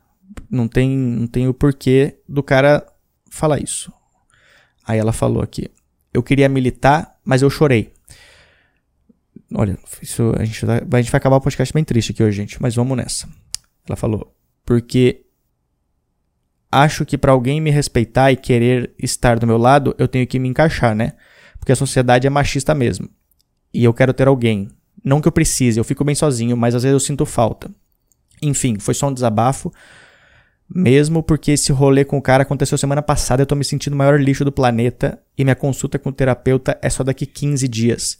Não 0.51 0.67
tem, 0.67 0.95
não 0.97 1.25
tem 1.25 1.47
o 1.47 1.53
porquê 1.53 2.19
do 2.27 2.43
cara 2.43 2.85
falar 3.37 3.61
isso. 3.61 3.91
Aí 4.85 4.99
ela 4.99 5.13
falou 5.13 5.41
aqui: 5.41 5.69
Eu 6.13 6.23
queria 6.23 6.49
militar, 6.49 7.17
mas 7.23 7.41
eu 7.41 7.49
chorei. 7.49 7.93
Olha, 9.53 9.77
isso, 10.01 10.33
a, 10.37 10.43
gente 10.43 10.65
vai, 10.65 10.77
a 10.77 11.01
gente 11.01 11.11
vai 11.11 11.17
acabar 11.17 11.37
o 11.37 11.41
podcast 11.41 11.73
bem 11.73 11.83
triste 11.83 12.11
aqui 12.11 12.21
hoje, 12.21 12.35
gente, 12.35 12.61
mas 12.61 12.75
vamos 12.75 12.97
nessa. 12.97 13.27
Ela 13.87 13.95
falou: 13.95 14.35
Porque 14.65 15.25
acho 16.71 17.05
que 17.05 17.17
para 17.17 17.31
alguém 17.31 17.61
me 17.61 17.71
respeitar 17.71 18.31
e 18.31 18.35
querer 18.35 18.93
estar 18.99 19.39
do 19.39 19.47
meu 19.47 19.57
lado, 19.57 19.95
eu 19.97 20.07
tenho 20.07 20.27
que 20.27 20.39
me 20.39 20.49
encaixar, 20.49 20.95
né? 20.95 21.13
Porque 21.59 21.71
a 21.71 21.75
sociedade 21.75 22.27
é 22.27 22.29
machista 22.29 22.73
mesmo. 22.73 23.09
E 23.73 23.83
eu 23.83 23.93
quero 23.93 24.13
ter 24.13 24.27
alguém. 24.27 24.69
Não 25.03 25.21
que 25.21 25.27
eu 25.27 25.31
precise, 25.31 25.79
eu 25.79 25.83
fico 25.83 26.03
bem 26.03 26.15
sozinho, 26.15 26.57
mas 26.57 26.75
às 26.75 26.83
vezes 26.83 26.93
eu 26.93 26.99
sinto 26.99 27.25
falta. 27.25 27.69
Enfim, 28.41 28.77
foi 28.79 28.93
só 28.93 29.07
um 29.07 29.13
desabafo. 29.13 29.71
Mesmo 30.69 31.23
porque 31.23 31.51
esse 31.51 31.71
rolê 31.71 32.03
com 32.03 32.17
o 32.17 32.21
cara 32.21 32.43
aconteceu 32.43 32.77
semana 32.77 33.01
passada, 33.01 33.41
eu 33.41 33.45
tô 33.45 33.55
me 33.55 33.63
sentindo 33.63 33.93
o 33.93 33.95
maior 33.95 34.19
lixo 34.19 34.43
do 34.43 34.51
planeta 34.51 35.17
e 35.37 35.43
minha 35.43 35.55
consulta 35.55 35.97
com 35.97 36.09
o 36.09 36.13
terapeuta 36.13 36.77
é 36.81 36.89
só 36.89 37.03
daqui 37.03 37.25
15 37.25 37.67
dias. 37.67 38.17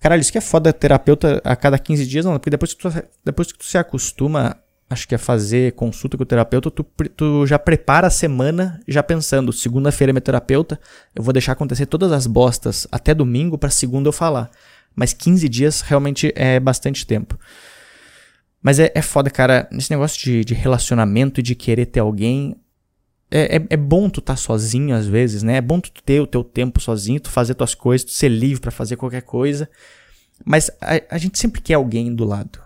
Caralho, 0.00 0.20
isso 0.20 0.32
que 0.32 0.38
é 0.38 0.40
foda 0.40 0.72
terapeuta 0.72 1.42
a 1.44 1.54
cada 1.54 1.78
15 1.78 2.06
dias, 2.06 2.24
não, 2.24 2.32
porque 2.32 2.48
depois 2.48 2.72
que 2.72 2.80
tu, 2.80 2.92
depois 3.22 3.52
que 3.52 3.58
tu 3.58 3.64
se 3.64 3.76
acostuma 3.76 4.56
acho 4.90 5.06
que 5.06 5.14
é 5.14 5.18
fazer 5.18 5.72
consulta 5.72 6.16
com 6.16 6.24
o 6.24 6.26
terapeuta, 6.26 6.68
tu, 6.68 6.84
tu 7.16 7.46
já 7.46 7.58
prepara 7.58 8.08
a 8.08 8.10
semana 8.10 8.80
já 8.88 9.02
pensando, 9.04 9.52
segunda-feira 9.52 10.10
é 10.10 10.12
meu 10.12 10.20
terapeuta, 10.20 10.80
eu 11.14 11.22
vou 11.22 11.32
deixar 11.32 11.52
acontecer 11.52 11.86
todas 11.86 12.10
as 12.10 12.26
bostas 12.26 12.88
até 12.90 13.14
domingo 13.14 13.56
para 13.56 13.70
segunda 13.70 14.08
eu 14.08 14.12
falar. 14.12 14.50
Mas 14.94 15.12
15 15.12 15.48
dias 15.48 15.80
realmente 15.82 16.32
é 16.34 16.58
bastante 16.58 17.06
tempo. 17.06 17.38
Mas 18.62 18.78
é, 18.78 18.92
é 18.94 19.02
foda, 19.02 19.30
cara, 19.30 19.68
nesse 19.70 19.90
negócio 19.90 20.20
de, 20.20 20.44
de 20.44 20.54
relacionamento 20.54 21.40
e 21.40 21.42
de 21.42 21.54
querer 21.54 21.86
ter 21.86 22.00
alguém, 22.00 22.56
é, 23.30 23.56
é, 23.56 23.66
é, 23.70 23.76
bom 23.76 24.10
tu 24.10 24.20
estar 24.20 24.34
tá 24.34 24.36
sozinho 24.36 24.94
às 24.94 25.06
vezes, 25.06 25.42
né? 25.42 25.56
É 25.56 25.60
bom 25.60 25.80
tu 25.80 25.90
ter 26.04 26.20
o 26.20 26.26
teu 26.26 26.44
tempo 26.44 26.80
sozinho, 26.80 27.20
tu 27.20 27.30
fazer 27.30 27.54
tuas 27.54 27.74
coisas, 27.74 28.04
tu 28.04 28.12
ser 28.12 28.28
livre 28.28 28.60
para 28.60 28.70
fazer 28.70 28.96
qualquer 28.96 29.22
coisa. 29.22 29.68
Mas 30.44 30.70
a, 30.80 31.00
a 31.14 31.18
gente 31.18 31.38
sempre 31.38 31.60
quer 31.60 31.74
alguém 31.74 32.14
do 32.14 32.24
lado. 32.24 32.60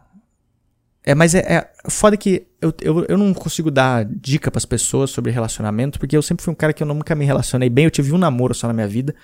É, 1.07 1.14
mas 1.14 1.35
é, 1.35 1.40
é 1.40 1.90
foda 1.90 2.16
que 2.16 2.46
eu, 2.61 2.72
eu, 2.80 3.04
eu 3.04 3.18
não 3.18 3.35
consigo 3.35 3.70
dar 3.70 4.07
dica 4.07 4.50
para 4.50 4.59
as 4.59 4.64
pessoas 4.64 5.11
sobre 5.11 5.30
relacionamento, 5.30 5.98
porque 5.98 6.16
eu 6.16 6.22
sempre 6.22 6.42
fui 6.42 6.52
um 6.52 6.57
cara 6.57 6.72
que 6.72 6.83
eu 6.83 6.87
nunca 6.87 7.14
me 7.14 7.26
relacionei 7.26 7.68
bem. 7.68 7.85
Eu 7.85 7.90
tive 7.90 8.12
um 8.12 8.18
namoro 8.18 8.54
só 8.54 8.66
na 8.66 8.72
minha 8.72 8.88
vida. 8.88 9.14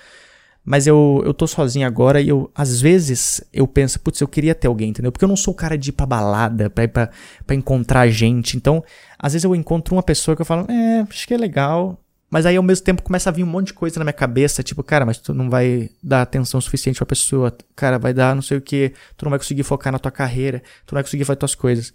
Mas 0.65 0.87
eu, 0.87 1.23
eu 1.25 1.33
tô 1.33 1.47
sozinho 1.47 1.87
agora 1.87 2.21
e 2.21 2.29
eu, 2.29 2.51
às 2.55 2.81
vezes, 2.81 3.43
eu 3.53 3.67
penso, 3.67 3.99
putz, 3.99 4.21
eu 4.21 4.29
queria 4.29 4.55
ter 4.55 4.69
alguém, 4.69 4.91
entendeu? 4.91 5.11
Porque 5.11 5.25
eu 5.25 5.29
não 5.29 5.37
sou 5.37 5.53
o 5.55 5.57
cara 5.57 5.77
de 5.77 5.89
ir 5.91 5.93
pra 5.93 6.07
balada, 6.07 6.69
pra 6.69 6.85
ir 6.85 6.89
pra, 6.89 7.11
pra 7.47 7.57
encontrar 7.57 8.09
gente. 8.09 8.57
Então, 8.57 8.85
às 9.19 9.33
vezes 9.33 9.45
eu 9.45 9.55
encontro 9.55 9.95
uma 9.95 10.03
pessoa 10.03 10.37
que 10.37 10.43
eu 10.43 10.47
falo, 10.47 10.71
é, 10.71 11.01
acho 11.01 11.27
que 11.27 11.35
é 11.35 11.39
legal, 11.39 11.99
mas 12.31 12.47
aí 12.47 12.57
ao 12.57 12.63
mesmo 12.63 12.85
tempo 12.85 13.03
começa 13.03 13.29
a 13.29 13.33
vir 13.33 13.43
um 13.43 13.47
monte 13.47 13.69
de 13.69 13.75
coisa 13.75 13.99
na 13.99 14.05
minha 14.05 14.13
cabeça, 14.13 14.63
tipo, 14.63 14.83
cara, 14.85 15.05
mas 15.05 15.19
tu 15.19 15.35
não 15.35 15.51
vai 15.51 15.91
dar 16.03 16.23
atenção 16.23 16.61
suficiente 16.61 16.97
pra 16.97 17.07
pessoa, 17.07 17.57
cara, 17.75 17.99
vai 17.99 18.15
dar 18.15 18.35
não 18.35 18.43
sei 18.43 18.59
o 18.59 18.61
que, 18.61 18.93
tu 19.17 19.25
não 19.25 19.31
vai 19.31 19.39
conseguir 19.39 19.65
focar 19.65 19.93
na 19.93 19.99
tua 19.99 20.13
carreira, 20.13 20.63
tu 20.87 20.93
não 20.93 20.99
vai 20.99 21.03
conseguir 21.03 21.25
fazer 21.25 21.39
tuas 21.39 21.57
coisas. 21.57 21.93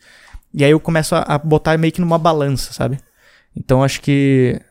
E 0.54 0.64
aí 0.66 0.72
eu 0.72 0.80
começo 0.80 1.16
a, 1.16 1.20
a 1.22 1.38
botar 1.38 1.78
meio 1.78 1.94
que 1.94 2.02
numa 2.02 2.18
balança, 2.18 2.74
sabe? 2.74 3.00
Então 3.56 3.82
acho 3.82 4.02
que 4.02 4.62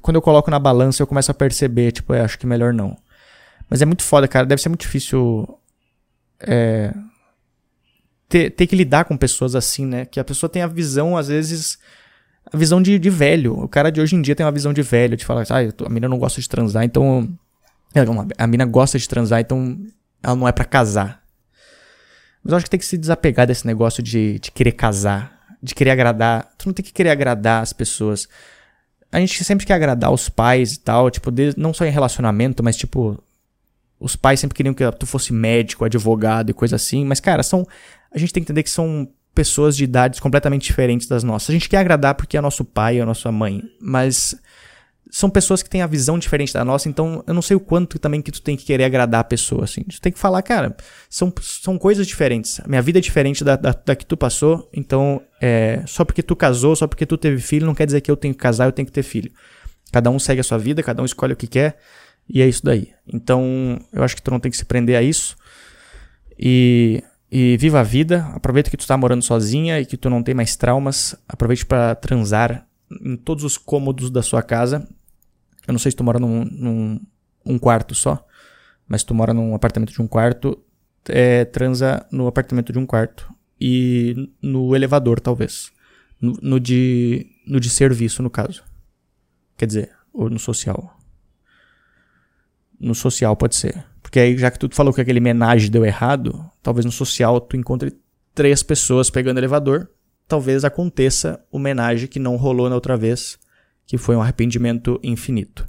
quando 0.00 0.16
eu 0.16 0.22
coloco 0.22 0.50
na 0.50 0.58
balança 0.58 1.02
eu 1.02 1.06
começo 1.06 1.30
a 1.30 1.34
perceber, 1.34 1.92
tipo, 1.92 2.14
é, 2.14 2.20
acho 2.20 2.38
que 2.38 2.46
melhor 2.46 2.72
não. 2.72 2.96
Mas 3.68 3.82
é 3.82 3.84
muito 3.84 4.02
foda, 4.02 4.28
cara, 4.28 4.46
deve 4.46 4.62
ser 4.62 4.68
muito 4.68 4.82
difícil 4.82 5.58
é, 6.40 6.92
ter, 8.28 8.50
ter 8.50 8.66
que 8.66 8.76
lidar 8.76 9.04
com 9.04 9.16
pessoas 9.16 9.54
assim, 9.54 9.86
né? 9.86 10.04
Que 10.04 10.18
a 10.18 10.24
pessoa 10.24 10.50
tem 10.50 10.62
a 10.62 10.66
visão, 10.66 11.16
às 11.16 11.28
vezes 11.28 11.78
a 12.50 12.56
visão 12.56 12.82
de, 12.82 12.98
de 12.98 13.10
velho. 13.10 13.58
O 13.58 13.68
cara 13.68 13.90
de 13.90 14.00
hoje 14.00 14.16
em 14.16 14.22
dia 14.22 14.34
tem 14.34 14.44
uma 14.44 14.52
visão 14.52 14.72
de 14.72 14.82
velho, 14.82 15.16
de 15.16 15.24
falar, 15.24 15.44
ah, 15.50 15.86
a 15.86 15.88
mina 15.88 16.08
não 16.08 16.18
gosta 16.18 16.40
de 16.40 16.48
transar, 16.48 16.84
então. 16.84 17.28
É, 17.94 18.00
a 18.38 18.46
mina 18.46 18.64
gosta 18.64 18.98
de 18.98 19.06
transar, 19.06 19.40
então 19.40 19.78
ela 20.22 20.34
não 20.34 20.48
é 20.48 20.52
para 20.52 20.64
casar. 20.64 21.22
Mas 22.42 22.52
eu 22.52 22.56
acho 22.56 22.64
que 22.64 22.70
tem 22.70 22.80
que 22.80 22.86
se 22.86 22.98
desapegar 22.98 23.46
desse 23.46 23.66
negócio 23.66 24.02
de, 24.02 24.38
de 24.38 24.50
querer 24.50 24.72
casar, 24.72 25.38
de 25.62 25.74
querer 25.74 25.90
agradar. 25.90 26.50
Tu 26.58 26.66
não 26.66 26.72
tem 26.72 26.84
que 26.84 26.92
querer 26.92 27.10
agradar 27.10 27.62
as 27.62 27.72
pessoas. 27.72 28.28
A 29.12 29.20
gente 29.20 29.44
sempre 29.44 29.66
quer 29.66 29.74
agradar 29.74 30.10
os 30.10 30.28
pais 30.28 30.72
e 30.72 30.80
tal, 30.80 31.10
tipo, 31.10 31.30
não 31.56 31.74
só 31.74 31.84
em 31.84 31.90
relacionamento, 31.90 32.64
mas 32.64 32.76
tipo, 32.76 33.22
os 34.00 34.16
pais 34.16 34.40
sempre 34.40 34.56
queriam 34.56 34.74
que 34.74 34.90
tu 34.92 35.06
fosse 35.06 35.32
médico, 35.32 35.84
advogado 35.84 36.50
e 36.50 36.54
coisa 36.54 36.76
assim, 36.76 37.04
mas 37.04 37.20
cara, 37.20 37.42
são 37.42 37.66
a 38.10 38.18
gente 38.18 38.32
tem 38.32 38.42
que 38.42 38.46
entender 38.46 38.62
que 38.62 38.70
são 38.70 39.08
pessoas 39.34 39.76
de 39.76 39.84
idades 39.84 40.20
completamente 40.20 40.64
diferentes 40.64 41.06
das 41.06 41.22
nossas. 41.22 41.50
A 41.50 41.52
gente 41.52 41.68
quer 41.68 41.78
agradar 41.78 42.14
porque 42.14 42.36
é 42.36 42.40
nosso 42.40 42.64
pai, 42.64 43.00
é 43.00 43.04
nossa 43.04 43.30
mãe, 43.32 43.62
mas 43.80 44.34
são 45.10 45.28
pessoas 45.28 45.62
que 45.62 45.68
têm 45.68 45.82
a 45.82 45.86
visão 45.86 46.18
diferente 46.18 46.54
da 46.54 46.64
nossa, 46.64 46.88
então 46.88 47.22
eu 47.26 47.34
não 47.34 47.42
sei 47.42 47.56
o 47.56 47.60
quanto 47.60 47.98
também 47.98 48.22
que 48.22 48.32
tu 48.32 48.40
tem 48.40 48.56
que 48.56 48.64
querer 48.64 48.84
agradar 48.84 49.20
a 49.20 49.24
pessoa, 49.24 49.64
assim. 49.64 49.82
Tu 49.82 50.00
tem 50.00 50.12
que 50.12 50.18
falar, 50.18 50.40
cara, 50.42 50.74
são, 51.10 51.32
são 51.40 51.78
coisas 51.78 52.06
diferentes. 52.06 52.60
A 52.60 52.68
minha 52.68 52.80
vida 52.80 52.98
é 52.98 53.02
diferente 53.02 53.44
da, 53.44 53.56
da, 53.56 53.72
da 53.72 53.94
que 53.94 54.06
tu 54.06 54.16
passou, 54.16 54.68
então 54.72 55.20
é, 55.40 55.82
só 55.86 56.04
porque 56.04 56.22
tu 56.22 56.34
casou, 56.34 56.74
só 56.74 56.86
porque 56.86 57.04
tu 57.04 57.18
teve 57.18 57.40
filho, 57.40 57.66
não 57.66 57.74
quer 57.74 57.86
dizer 57.86 58.00
que 58.00 58.10
eu 58.10 58.16
tenho 58.16 58.34
que 58.34 58.40
casar, 58.40 58.66
eu 58.66 58.72
tenho 58.72 58.86
que 58.86 58.92
ter 58.92 59.02
filho. 59.02 59.30
Cada 59.92 60.10
um 60.10 60.18
segue 60.18 60.40
a 60.40 60.44
sua 60.44 60.56
vida, 60.58 60.82
cada 60.82 61.02
um 61.02 61.04
escolhe 61.04 61.34
o 61.34 61.36
que 61.36 61.46
quer, 61.46 61.76
e 62.26 62.40
é 62.40 62.48
isso 62.48 62.64
daí. 62.64 62.90
Então, 63.06 63.78
eu 63.92 64.02
acho 64.02 64.16
que 64.16 64.22
tu 64.22 64.30
não 64.30 64.40
tem 64.40 64.50
que 64.50 64.56
se 64.56 64.64
prender 64.64 64.96
a 64.96 65.02
isso. 65.02 65.36
E 66.38 67.02
e 67.34 67.56
viva 67.56 67.80
a 67.80 67.82
vida. 67.82 68.26
Aproveita 68.34 68.68
que 68.68 68.76
tu 68.76 68.86
tá 68.86 68.94
morando 68.94 69.22
sozinha 69.22 69.80
e 69.80 69.86
que 69.86 69.96
tu 69.96 70.10
não 70.10 70.22
tem 70.22 70.34
mais 70.34 70.54
traumas. 70.54 71.16
Aproveite 71.26 71.64
para 71.64 71.94
transar 71.94 72.66
em 73.00 73.16
todos 73.16 73.44
os 73.44 73.56
cômodos 73.56 74.10
da 74.10 74.22
sua 74.22 74.42
casa. 74.42 74.86
Eu 75.66 75.72
não 75.72 75.78
sei 75.78 75.90
se 75.90 75.96
tu 75.96 76.04
mora 76.04 76.18
num, 76.18 76.44
num 76.44 77.00
um 77.44 77.58
quarto 77.58 77.94
só, 77.94 78.24
mas 78.86 79.02
tu 79.02 79.14
mora 79.14 79.32
num 79.32 79.54
apartamento 79.54 79.92
de 79.92 80.00
um 80.02 80.06
quarto, 80.06 80.58
é, 81.08 81.44
transa 81.44 82.06
no 82.10 82.26
apartamento 82.26 82.72
de 82.72 82.78
um 82.78 82.86
quarto 82.86 83.32
e 83.60 84.30
no 84.40 84.74
elevador, 84.74 85.20
talvez. 85.20 85.72
No, 86.20 86.34
no, 86.42 86.60
de, 86.60 87.26
no 87.46 87.58
de 87.58 87.70
serviço, 87.70 88.22
no 88.22 88.30
caso. 88.30 88.62
Quer 89.56 89.66
dizer, 89.66 89.90
ou 90.12 90.28
no 90.28 90.38
social. 90.38 90.96
No 92.78 92.94
social 92.94 93.36
pode 93.36 93.56
ser. 93.56 93.84
Porque 94.02 94.18
aí, 94.18 94.36
já 94.36 94.50
que 94.50 94.58
tu 94.58 94.68
falou 94.74 94.92
que 94.92 95.00
aquele 95.00 95.20
homenagem 95.20 95.70
deu 95.70 95.84
errado, 95.84 96.44
talvez 96.62 96.84
no 96.84 96.92
social 96.92 97.40
tu 97.40 97.56
encontre 97.56 97.96
três 98.34 98.62
pessoas 98.62 99.10
pegando 99.10 99.38
elevador. 99.38 99.88
Talvez 100.32 100.64
aconteça 100.64 101.44
homenagem 101.52 102.08
que 102.08 102.18
não 102.18 102.36
rolou 102.36 102.66
na 102.66 102.74
outra 102.74 102.96
vez, 102.96 103.38
que 103.84 103.98
foi 103.98 104.16
um 104.16 104.22
arrependimento 104.22 104.98
infinito. 105.02 105.66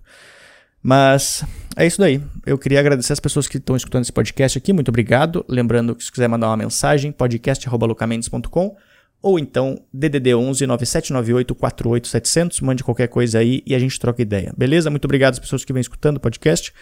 Mas 0.82 1.44
é 1.76 1.86
isso 1.86 2.00
daí. 2.00 2.24
Eu 2.46 2.58
queria 2.58 2.80
agradecer 2.80 3.12
as 3.12 3.20
pessoas 3.20 3.46
que 3.46 3.58
estão 3.58 3.76
escutando 3.76 4.04
esse 4.04 4.14
podcast 4.14 4.58
aqui. 4.58 4.72
Muito 4.72 4.88
obrigado. 4.88 5.44
Lembrando 5.50 5.94
que 5.94 6.02
se 6.02 6.10
quiser 6.10 6.30
mandar 6.30 6.48
uma 6.48 6.56
mensagem, 6.56 7.12
podcast.lucamendes.com 7.12 8.78
ou 9.22 9.38
então 9.38 9.84
DDD 9.94 10.34
11 10.34 10.66
9798 10.66 11.54
48700. 11.54 12.62
Mande 12.62 12.86
qualquer 12.86 13.10
coisa 13.10 13.40
aí 13.40 13.62
e 13.66 13.76
a 13.76 13.80
gente 13.80 14.00
troca 14.00 14.22
ideia. 14.22 14.54
Beleza? 14.58 14.90
Muito 14.90 15.04
obrigado 15.04 15.34
às 15.34 15.40
pessoas 15.40 15.66
que 15.66 15.74
vêm 15.74 15.82
escutando 15.82 16.16
o 16.16 16.22
podcast. 16.22 16.74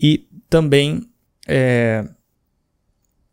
E 0.00 0.26
também 0.48 1.02
é, 1.46 2.08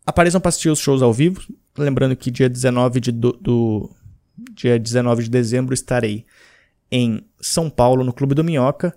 apareçam 0.04 0.38
para 0.38 0.50
assistir 0.50 0.68
os 0.68 0.80
shows 0.80 1.00
ao 1.00 1.14
vivo. 1.14 1.40
Lembrando 1.76 2.16
que 2.16 2.30
dia 2.30 2.48
19 2.48 3.00
de, 3.00 3.12
do, 3.12 3.32
do, 3.32 3.90
dia 4.52 4.78
19 4.78 5.24
de 5.24 5.30
dezembro 5.30 5.74
estarei 5.74 6.24
em 6.90 7.24
São 7.40 7.68
Paulo, 7.68 8.04
no 8.04 8.12
Clube 8.12 8.34
do 8.34 8.44
Minhoca. 8.44 8.94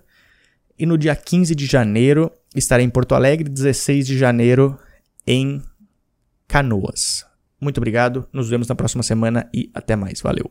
E 0.78 0.86
no 0.86 0.96
dia 0.96 1.14
15 1.14 1.54
de 1.54 1.66
janeiro 1.66 2.32
estarei 2.56 2.86
em 2.86 2.90
Porto 2.90 3.14
Alegre, 3.14 3.48
16 3.48 4.06
de 4.06 4.16
janeiro 4.16 4.78
em 5.26 5.62
Canoas. 6.48 7.26
Muito 7.60 7.76
obrigado, 7.76 8.26
nos 8.32 8.48
vemos 8.48 8.66
na 8.66 8.74
próxima 8.74 9.02
semana 9.02 9.48
e 9.52 9.70
até 9.74 9.94
mais. 9.94 10.20
Valeu! 10.22 10.50